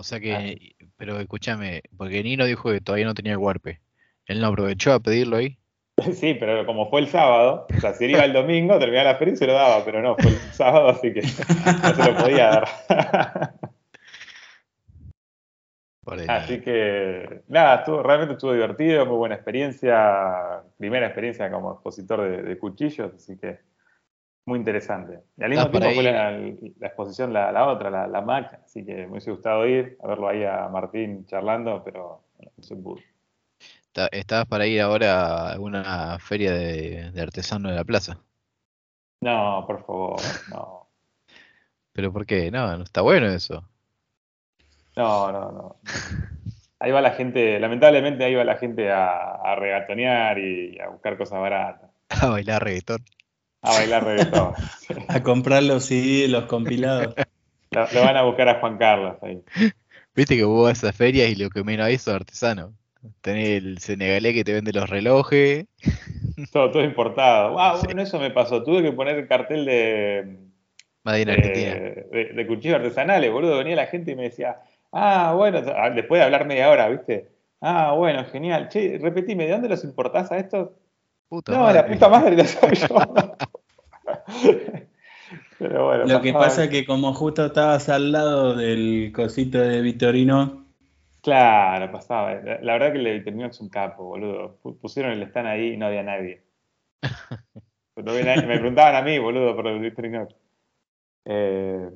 [0.00, 3.80] O sea que, pero escúchame, porque Nino dijo que todavía no tenía el Warpe.
[4.24, 5.58] Él no aprovechó a pedirlo ahí.
[6.14, 9.18] Sí, pero como fue el sábado, o sea, si él iba el domingo, terminaba la
[9.18, 12.16] feria y se lo daba, pero no, fue el sábado, así que no se lo
[12.16, 12.68] podía dar.
[16.26, 22.42] Así que, nada, estuvo, realmente estuvo divertido, muy buena experiencia, primera experiencia como expositor de,
[22.42, 23.60] de cuchillos, así que
[24.46, 25.22] muy interesante.
[25.36, 28.20] Y al mismo Ah, por tiempo fue la, la exposición la, la otra, la, la
[28.20, 32.52] MAC, así que me hubiese gustado ir, a verlo ahí a Martín charlando, pero bueno,
[32.56, 33.04] no se pudo.
[33.92, 38.20] Ta- ¿Estabas para ir ahora a alguna feria de, de artesano de la plaza?
[39.22, 40.90] No, por favor, no.
[41.92, 42.50] ¿Pero por qué?
[42.50, 43.64] No, no está bueno eso.
[44.96, 45.80] No, no, no.
[46.78, 51.16] Ahí va la gente, lamentablemente ahí va la gente a, a regatonear y a buscar
[51.18, 51.90] cosas baratas,
[52.24, 53.04] A bailar reggaetón.
[53.62, 54.52] A bailar reggaetón.
[55.08, 57.14] A comprar los CD, los compilados.
[57.70, 59.40] Lo, lo van a buscar a Juan Carlos ahí.
[60.14, 62.72] Viste que vos vas a esas ferias y lo que menos hay son artesanos.
[63.20, 65.66] Tenés el senegalés que te vende los relojes.
[66.52, 67.58] Todo, todo importado.
[67.58, 67.86] Ah, Sí.
[67.86, 68.62] bueno, eso me pasó.
[68.62, 71.74] Tuve que poner el cartel de, en Argentina.
[71.74, 73.58] de, de- de cuchillos artesanales, boludo.
[73.58, 74.60] Venía la gente y me decía,
[74.92, 77.28] ah, bueno, ah, después de hablar media hora, ¿viste?
[77.60, 78.68] Ah, bueno, genial.
[78.68, 80.70] Che, repetime, ¿de dónde los importás a estos?
[81.30, 82.88] Puta No, la puta madre la soy yo.
[85.58, 89.80] Pero bueno, Lo que pasa es que como justo estabas al lado del cosito de
[89.80, 90.66] Vitorino,
[91.22, 92.32] Claro, pasaba.
[92.34, 94.58] La, verdad que el de Victorinox es un capo, boludo.
[94.62, 96.42] Pu- Pusieron el stand ahí y no había nadie.
[97.96, 98.46] No había nadie.
[98.46, 100.34] Me preguntaban a mí, boludo, por el Victorinox.
[101.26, 101.90] Eh,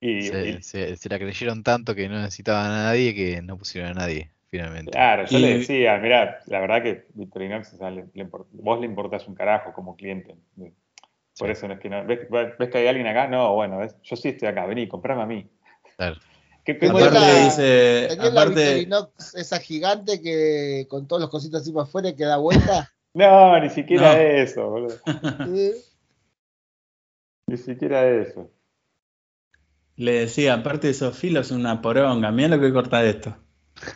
[0.00, 3.56] y, Se, y- se- se la creyeron tanto que no necesitaban a nadie que no
[3.56, 4.92] pusieron a nadie, finalmente.
[4.92, 8.46] claro, yo Y- le decía, mirá, la verdad que Victorinox, o sea, le- le import-
[8.52, 10.36] vos le importás un carajo como cliente.
[10.56, 11.52] Por Sí.
[11.52, 12.04] eso no es que no.
[12.06, 13.26] ¿Ves, ves que hay alguien acá?
[13.26, 13.96] No, bueno, ¿ves?
[14.04, 15.48] yo sí estoy acá, vení, comprame a mí.
[15.96, 16.16] Claro.
[16.64, 21.62] ¿Qué, qué Aparte la- dice, la aparte, Victorinox esa gigante que con todos los cositos
[21.62, 22.90] así para afuera que da vuelta.
[23.16, 24.18] No, ni siquiera No.
[24.20, 24.96] eso, boludo.
[27.46, 28.50] Ni siquiera eso.
[29.96, 33.36] le decía, aparte de esos filos, una poronga, mira lo que corta esto.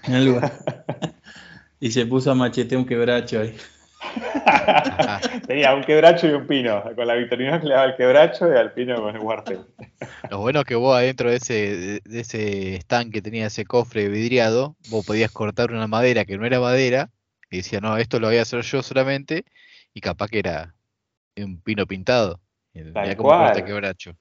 [0.07, 0.53] Mirá el lugar.
[1.81, 3.57] y se puso a machetear un quebracho ahí.
[5.47, 6.83] Tenía un quebracho y un pino.
[6.95, 9.61] Con la Victorinox le daba el quebracho y al pino con el guartel.
[10.31, 14.09] Lo bueno es que vos adentro de ese, de, ese stand que tenía ese cofre
[14.09, 17.11] vidriado, vos podías cortar una madera que no era madera,
[17.51, 19.45] y decía, no, esto lo voy a hacer yo solamente,
[19.95, 20.74] y capaz que era
[21.37, 22.41] un pino pintado.
[22.93, 23.64] Tal cual.
[23.64, 24.16] quebracho.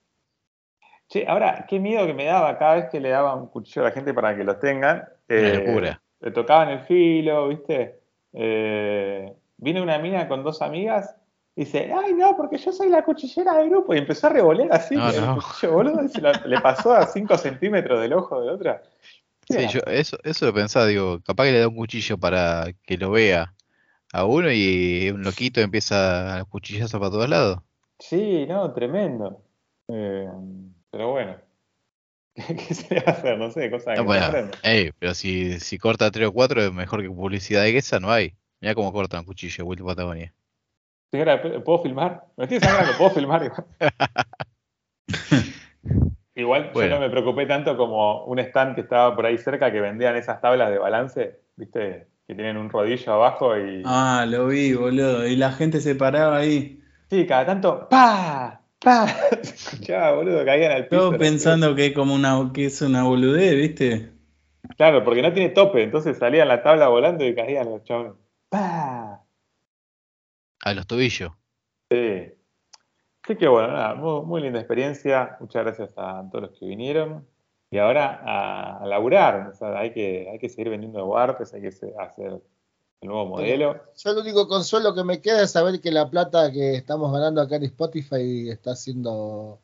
[1.08, 3.88] Che, ahora, qué miedo que me daba cada vez que le daba un cuchillo a
[3.88, 5.04] la gente para que los tengan.
[5.28, 6.00] Eh, locura.
[6.20, 8.00] Le tocaban el filo, ¿viste?
[8.32, 11.14] Eh, vino una mina con dos amigas.
[11.56, 13.94] y Dice, ay no, porque yo soy la cuchillera del grupo.
[13.94, 14.96] Y empezó a revolear así.
[14.96, 15.34] No, el no.
[15.36, 18.82] cuchillo, boludo, y se lo- le pasó a 5 centímetros del ojo de la otra.
[19.48, 22.98] Sí, yo eso, eso lo pensaba, digo, capaz que le da un cuchillo para que
[22.98, 23.54] lo vea
[24.12, 27.58] a uno y un loquito empieza a cuchillazo para todos lados.
[27.98, 29.40] Sí, no, tremendo.
[29.88, 30.28] Eh,
[30.90, 31.36] pero bueno.
[32.34, 33.38] ¿Qué se le va a hacer?
[33.38, 34.60] No sé, cosas que No, se bueno, aprenden.
[34.62, 38.10] ey, pero si, si corta 3 o 4 es mejor que publicidad de esa, no
[38.12, 38.34] hay.
[38.60, 40.32] Mira cómo cortan cuchillo, Will Patagonia.
[41.10, 42.26] Señora, ¿puedo filmar?
[42.36, 43.42] Me estoy sangrando, ¿puedo filmar?
[43.44, 43.66] Igual,
[46.34, 46.88] Igual Bueno.
[46.90, 50.16] yo no me preocupé tanto como un stand que estaba por ahí cerca que vendían
[50.16, 52.08] esas tablas de balance, ¿viste?
[52.26, 53.82] Que tienen un rodillo abajo y.
[53.84, 55.26] Ah, lo vi, boludo.
[55.26, 56.80] Y la gente se paraba ahí,
[57.10, 58.57] Sí, cada tanto, ¡pa!
[58.80, 59.08] ¡Pa!
[59.42, 61.02] Se escuchaba, boludo, caían al piso.
[61.02, 64.12] todos pensando que es como una, que es una boludez, ¿viste?
[64.76, 68.12] Claro, porque no tiene tope, entonces salían la tabla volando y caían los chavales.
[68.48, 69.24] ¡Pa!
[70.64, 71.32] A los tobillos.
[71.90, 72.32] Sí.
[73.22, 75.36] Así que bueno, nada, muy, muy linda experiencia.
[75.40, 77.26] Muchas gracias a todos los que vinieron.
[77.70, 79.48] Y ahora a, a laburar.
[79.48, 82.40] O sea, hay que, hay que seguir vendiendo guartes, hay que hacer
[83.00, 83.80] el nuevo modelo.
[83.96, 87.40] Yo el único consuelo que me queda es saber que la plata que estamos ganando
[87.40, 89.60] acá en Spotify está siendo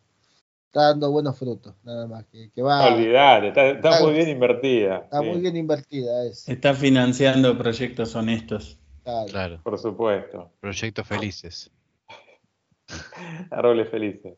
[0.67, 2.25] está dando buenos frutos, nada más.
[2.27, 4.97] Que, que va, Olvidate, está, está Está- muy bien invertida.
[4.99, 6.49] está sí, muy bien invertida, es.
[6.49, 8.79] Está financiando proyectos honestos.
[9.05, 9.27] claro.
[9.31, 10.51] Claro, Por supuesto.
[10.61, 11.71] proyectos felices.
[13.51, 14.35] Árboles felices.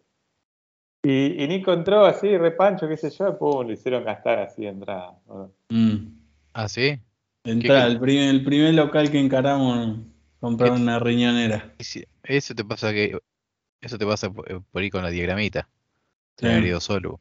[1.03, 4.69] Y, y Nico entró así, repancho, qué sé yo, pum, le hicieron gastar así de
[4.69, 5.17] entrada.
[5.27, 5.53] ¿no?
[5.69, 6.19] Mm.
[6.53, 7.01] Ah, ¿sí?
[7.47, 9.99] Entra, ¿Qué- el, primer, el primer local que encaramos,
[10.41, 11.75] comprar ¿Qué- una riñonera.
[12.23, 13.19] Eso te pasa que
[13.81, 15.69] eso te pasa por, ir con la diagramita.
[16.37, 16.47] Sí.
[16.47, 17.21] Tener ido solo.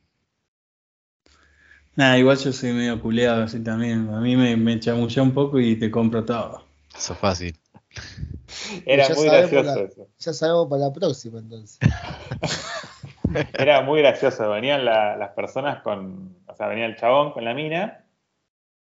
[1.96, 4.10] Nada, igual yo soy medio culeado así también.
[4.10, 6.66] A mí me, me chamullé un poco y te compro todo.
[6.96, 7.58] Eso es fácil.
[8.86, 10.08] Era Ya muy sabemos gracioso la- eso.
[10.20, 11.80] Ya sabemos para la próxima entonces.
[13.58, 14.50] Era muy gracioso.
[14.50, 16.36] Venían la- las personas con.
[16.48, 18.05] O sea, venía el chabón con la mina.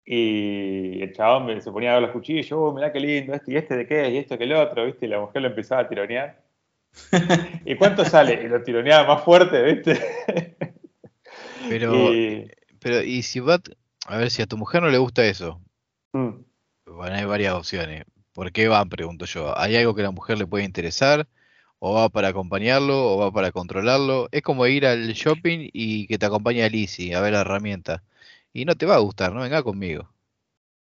[0.04, 2.50] Y el chabón se ponía a ver los cuchillos.
[2.52, 5.06] Oh, mirá qué lindo, este y este de qué, y esto que el otro, ¿viste?
[5.06, 6.42] Y la mujer lo empezaba a tironear.
[7.64, 8.42] ¿Y cuánto sale?
[8.42, 9.98] Y lo tironeaba más fuerte, ¿viste?
[11.68, 12.50] Pero, Y-
[12.80, 13.60] pero, y si va,
[14.06, 15.60] a ver, si a tu mujer no le gusta eso,
[16.14, 16.42] Mm.
[16.86, 18.04] bueno, hay varias opciones.
[18.34, 18.88] ¿Por qué van?
[18.90, 19.56] Pregunto yo.
[19.58, 21.26] ¿Hay algo que a la mujer le puede interesar?
[21.78, 23.14] ¿O va para acompañarlo?
[23.14, 24.28] ¿O va para controlarlo?
[24.30, 28.02] Es como ir al shopping y que te acompañe a Lizzie a ver la herramienta.
[28.52, 30.08] Y no te va a gustar, no venga conmigo.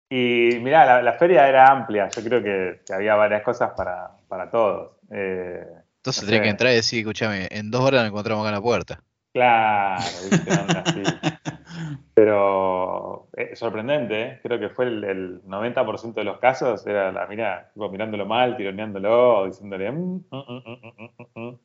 [0.09, 4.11] Y mirá, la, la feria era amplia, yo creo que, que había varias cosas para,
[4.27, 4.91] para todos.
[5.11, 5.65] Eh,
[5.97, 6.43] Entonces No tenés sé.
[6.43, 9.03] que entrar y decir, escúchame, en dos horas nos encontramos acá en la puerta.
[9.33, 10.51] claro, ¿viste?
[10.51, 11.03] Onda así.
[12.13, 14.39] Pero eh, sorprendente, ¿eh?
[14.41, 17.27] creo que fue el, el 90% de los casos, era la
[17.73, 19.91] tipo, mirándolo mal, tironeándolo, o diciéndole...
[19.91, 21.59] "Mm, mm, mm, mm, mm, mm, mm".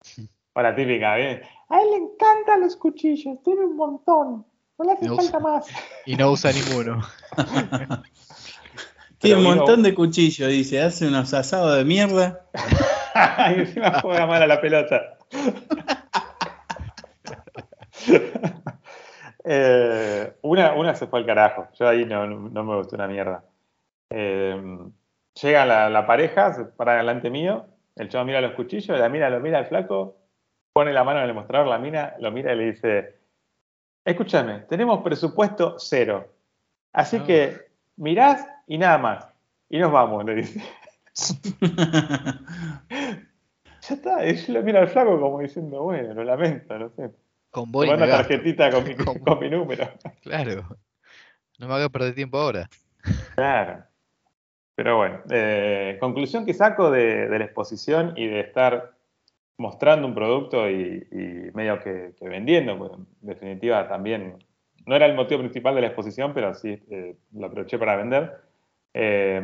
[0.56, 1.42] O la típica, ¿eh?
[1.68, 4.46] a él le encantan los cuchillos, tiene un montón,
[4.78, 5.66] no le hace No falta más.
[6.06, 7.02] Y no usa ninguno.
[9.18, 10.82] Tiene un montón de cuchillos, dice.
[10.82, 12.46] Hace unos asados de mierda.
[13.56, 15.18] y encima juega mal a la pelota.
[19.46, 21.68] Eh, una, una se fue al carajo.
[21.78, 23.44] Yo ahí no, no me gustó una mierda.
[24.08, 24.78] Eh,
[25.42, 27.66] llega la, la pareja, se para delante mío.
[27.96, 30.16] El chavo mira los cuchillos, la mira, lo mira el flaco,
[30.72, 33.16] pone la mano en el mostrador, la mina, lo mira y le dice:
[34.04, 36.28] Escúchame, tenemos presupuesto cero.
[36.92, 37.24] Así Ah.
[37.24, 37.56] que
[37.96, 39.26] mirás y nada más.
[39.68, 40.62] Y nos vamos, le dice.
[43.86, 47.10] Ya está, y yo lo miro al flaco como diciendo, bueno, lo lamento, no sé.
[47.50, 49.20] Con vos y Tomá me una tarjetita con mi, ¿Cómo?
[49.20, 49.86] con mi número.
[50.22, 50.78] Claro.
[51.58, 52.68] No me hagas perder tiempo ahora.
[53.34, 53.84] Claro.
[54.74, 58.93] Pero bueno, eh, conclusión que saco de, de la exposición y de estar
[59.58, 64.38] mostrando un producto y, y medio que, vendiendo, pues en definitiva también,
[64.86, 68.32] no era el motivo principal de la exposición, pero sí eh, lo aproveché para vender.
[68.94, 69.40] Eh,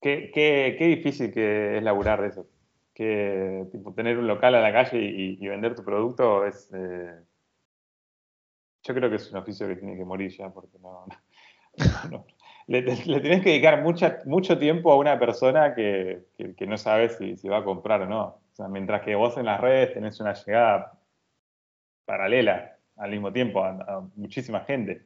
[0.00, 2.46] qué, qué- qué difícil que es laburar eso.
[2.94, 6.70] Que tipo, tener un local a la calle y, vender tu producto es...
[6.74, 7.20] eh,
[8.82, 11.06] yo creo que es un oficio que tiene que morir ya, porque no.
[12.66, 16.66] Le, le- le tenés que dedicar mucha, mucho tiempo a una persona que, que- que
[16.66, 18.22] no sabes si, si va a comprar o no.
[18.24, 20.92] O sea, mientras que vos en las redes tenés una llegada
[22.04, 25.02] paralela al mismo tiempo a, a muchísima gente.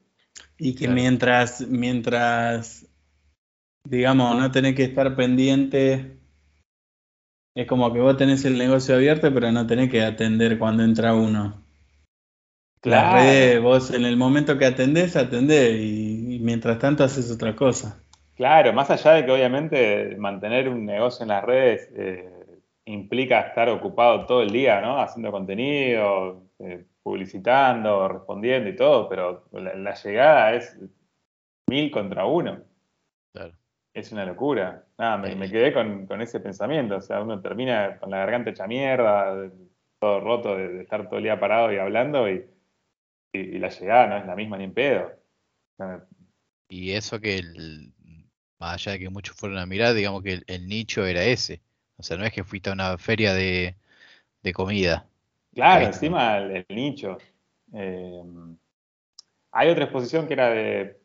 [0.59, 0.95] Y que Claro.
[0.95, 2.87] mientras, mientras,
[3.85, 6.19] digamos, no tenés que estar pendiente,
[7.55, 11.15] es como que vos tenés el negocio abierto, pero no tenés que atender cuando entra
[11.15, 11.65] uno.
[12.83, 13.13] Las Claro.
[13.15, 16.08] redes, vos en el momento que atendés, atendés y,
[16.39, 18.01] y mientras tanto haces otra cosa.
[18.37, 22.31] Claro, más allá de que obviamente mantener un negocio en las redes eh,
[22.85, 25.01] implica estar ocupado todo el día, ¿no?
[25.01, 30.79] Haciendo contenido, eh, publicitando, respondiendo y todo, pero la, la llegada es
[31.67, 32.61] mil contra uno.
[33.33, 33.55] Claro.
[33.93, 34.85] Es una locura.
[34.97, 36.97] Nada, me, me quedé con, con ese pensamiento.
[36.97, 39.51] O sea, uno termina con la garganta hecha mierda,
[39.99, 42.47] todo roto de, de estar todo el día parado y hablando, y,
[43.33, 45.07] y- y la llegada no es la misma ni en pedo.
[45.07, 46.05] O sea,
[46.69, 47.93] Y eso que el,
[48.59, 51.63] más allá de que muchos fueron a mirar, digamos que el, el nicho era ese.
[51.97, 53.77] O sea, no es que fuiste a una feria de,
[54.43, 55.07] de comida.
[55.55, 57.19] Claro, Ahí encima el, el nicho.
[57.73, 58.23] Eh,
[59.53, 61.01] hay otra exposición que era de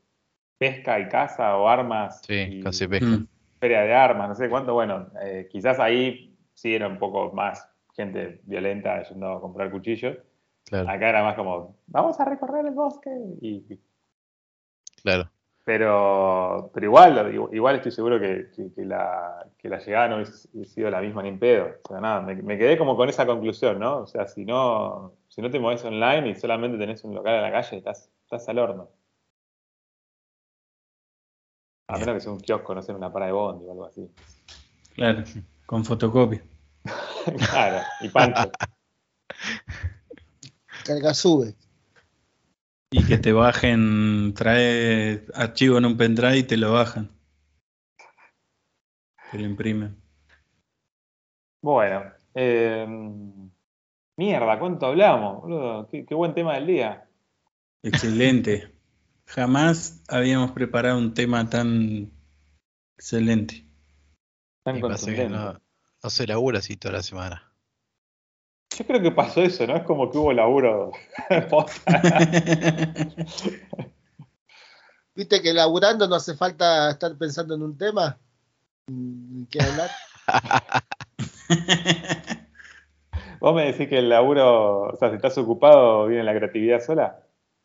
[0.57, 2.21] pesca y caza o armas.
[2.25, 3.05] Sí, y casi pesca.
[3.05, 3.27] Mm.
[3.59, 4.73] feria de armas, no sé cuánto.
[4.73, 10.17] Bueno, eh, quizás ahí sí era un poco más gente violenta yendo a comprar cuchillos.
[10.65, 13.09] Claro, Acá era más como, vamos a recorrer el bosque.
[13.41, 13.79] Y,
[15.01, 15.29] claro.
[15.65, 20.47] Pero, pero igual, igual estoy seguro que, que- que la, que la llegada no hubiese
[20.65, 21.67] sido la misma ni en pedo.
[21.85, 23.99] O sea, nada, me, me quedé como con esa conclusión, ¿no?
[23.99, 27.41] O sea, si no, si no te mueves online y solamente tenés un local en
[27.43, 28.89] la calle, estás, estás al horno.
[31.87, 34.09] A menos que sea un kiosco, no sé, una parada de bondi o algo así.
[34.95, 35.23] Claro,
[35.65, 36.41] con fotocopia.
[37.51, 38.51] claro, y pancho.
[40.85, 41.55] Carga sube.
[42.95, 47.09] Y que te bajen, trae archivo en un pendrive y te lo bajan.
[49.31, 49.99] Te lo imprimen.
[51.59, 52.03] Bueno,
[52.35, 52.85] eh,
[54.15, 55.41] mierda, ¿cuánto hablamos?
[55.41, 55.87] boludo?
[55.87, 57.09] Qué, qué buen tema del día.
[57.81, 58.71] Excelente.
[59.25, 62.11] Jamás habíamos preparado un tema tan
[62.95, 63.65] excelente.
[64.63, 65.29] Tan Y pasa que contundente.
[65.29, 65.61] no,
[66.03, 67.52] no se labura así toda la semana.
[68.77, 69.75] Yo creo que pasó eso, ¿no?
[69.75, 70.91] Es como que hubo laburo.
[75.15, 78.17] ¿Viste que laburando no hace falta estar pensando en un tema?
[78.87, 79.91] Mm, ¿Qué hablar?
[83.39, 87.19] Vos me decís que el laburo, o sea, si estás ocupado, viene la creatividad sola.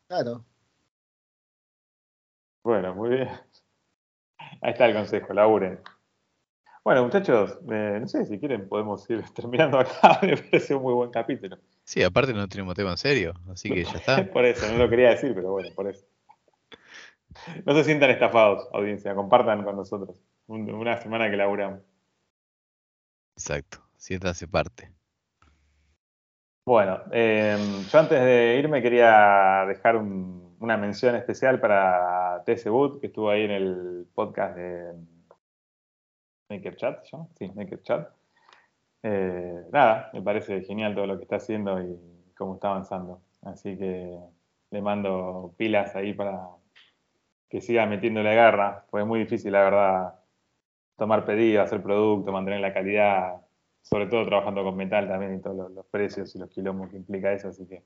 [0.07, 0.45] Claro.
[2.63, 3.29] Bueno, muy bien.
[4.61, 5.79] Ahí está el consejo, laburen.
[6.83, 10.19] Bueno, muchachos, eh, no sé si quieren podemos ir terminando acá.
[10.23, 11.57] Me parece un muy buen capítulo.
[11.83, 14.23] Sí, aparte no tenemos tema en serio, así que ya está.
[14.33, 16.05] Por eso, no lo quería decir, pero bueno, por eso.
[17.65, 20.19] No se sientan estafados, audiencia, compartan con nosotros.
[20.47, 21.81] Un- una semana que laburamos.
[23.35, 24.91] Exacto, siéntanse parte.
[26.65, 27.57] Bueno, eh,
[27.91, 33.29] yo antes de irme quería dejar un- una mención especial para TS Wood, que estuvo
[33.29, 34.93] ahí en el podcast de
[36.49, 37.27] Maker Chat, ¿yo?
[37.37, 38.09] Sí, Maker Chat.
[39.03, 41.97] Eh, nada, me parece genial todo lo que está haciendo y
[42.37, 43.21] cómo está avanzando.
[43.41, 44.17] Así que
[44.71, 46.47] le mando pilas ahí para
[47.49, 50.19] que siga metiéndole garra, porque muy difícil, la verdad,
[50.97, 53.41] tomar pedidos, hacer producto, mantener la calidad,
[53.81, 57.33] sobre todo trabajando con metal también y todos los, precios y los quilombos que implica
[57.33, 57.83] eso, así que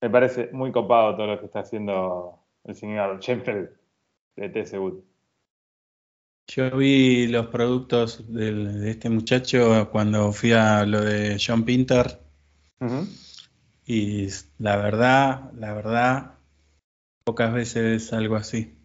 [0.00, 3.70] me parece muy copado todo lo que está haciendo el señor Sheffield
[4.36, 5.11] de TS Wood.
[6.48, 12.18] Yo vi los productos del- de este muchacho cuando fui a lo de John Pinter
[13.86, 14.28] y
[14.58, 16.34] la verdad, la verdad,
[17.24, 18.76] pocas veces algo así.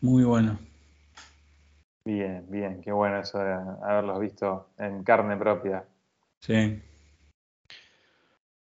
[0.00, 0.58] Muy bueno.
[2.04, 5.84] Bien, bien, qué bueno eso de haberlos visto en carne propia.
[6.40, 6.80] Sí.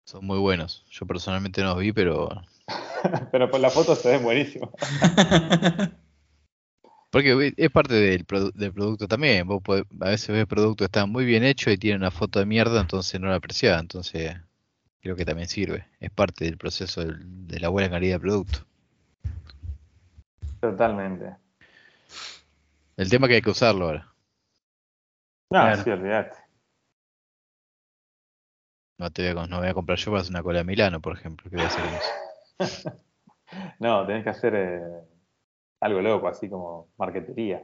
[0.05, 0.85] Son muy buenos.
[0.91, 2.29] Yo personalmente no los vi, pero.
[3.31, 4.69] Pero por la foto se ven buenísimos.
[7.11, 9.45] Porque es parte del, produ- del producto también.
[9.45, 12.39] Vos podés- a veces ves productos que están muy bien hechos y tienen una foto
[12.39, 13.81] de mierda, entonces no la apreciás.
[13.81, 14.33] Entonces,
[15.01, 15.85] creo que también sirve.
[15.99, 18.59] Es parte del proceso del- de la buena calidad del producto.
[20.61, 21.35] Totalmente.
[22.95, 24.07] El tema es que hay que usarlo ahora.
[25.49, 25.83] No, Claro.
[25.83, 26.37] sí, olvidate.
[28.99, 31.01] No te voy a, no voy a comprar yo para hacer una cola de Milano,
[31.01, 31.49] por ejemplo.
[31.49, 32.09] ¿Qué voy a hacer eso?
[33.79, 35.03] No, tenés que hacer eh,
[35.81, 37.61] algo loco, así como marquetería.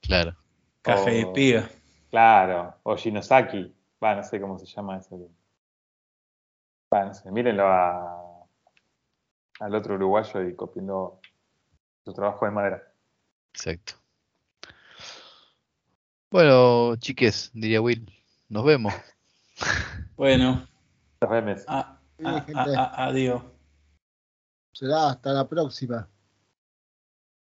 [0.00, 0.34] Claro.
[0.82, 1.70] Café de piga.
[2.10, 3.72] Claro, o Shinosaki.
[4.02, 5.30] Va, no sé cómo se llama eso.
[6.92, 8.44] Va, no sé, mírenlo a,
[9.60, 11.20] al otro uruguayo y copiando
[12.04, 12.82] su trabajo de madera.
[13.54, 13.94] Exacto.
[16.30, 18.10] Bueno, chiques, diría Will.
[18.48, 18.92] Nos vemos.
[20.16, 20.66] Bueno,
[21.20, 21.64] Nos vemos.
[21.68, 23.42] a- a- a- adiós.
[24.72, 26.08] Será hasta la próxima.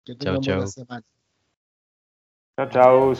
[0.05, 0.71] Que tengan Chau, buena chau.
[0.71, 1.03] semana.
[2.57, 3.13] Chao, chau.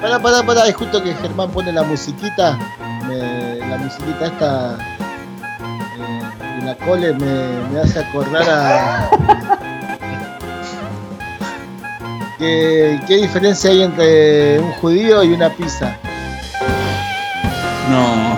[0.00, 2.58] Pará, pará, pará, es justo que Germán pone la musiquita.
[3.08, 4.78] me- la musiquita esta
[5.98, 6.22] eh,
[6.60, 9.10] de la cole me, me hace acordar a.
[12.38, 15.96] ¿Qué, ¿Qué diferencia hay entre un judío y una pizza?
[17.90, 18.34] No,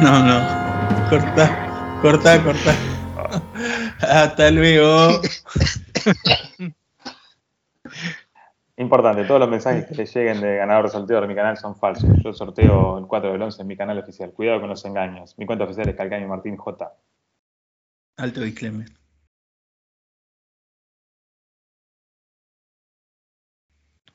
[0.00, 0.59] no, no.
[1.08, 2.74] Corta, corta, corta.
[4.00, 5.20] Hasta luego.
[8.76, 12.08] Importante, todos los mensajes que les lleguen de ganador sorteo de mi canal son falsos.
[12.24, 14.32] Yo sorteo el 4 del 11 en mi canal oficial.
[14.32, 15.36] Cuidado con los engaños.
[15.36, 16.92] Mi cuenta oficial es Calcaño Martín J.
[18.16, 18.88] Alto disclaimer.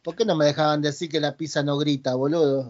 [0.01, 2.69] ¿Por qué no me dejaban decir que la pizza no grita, boludo?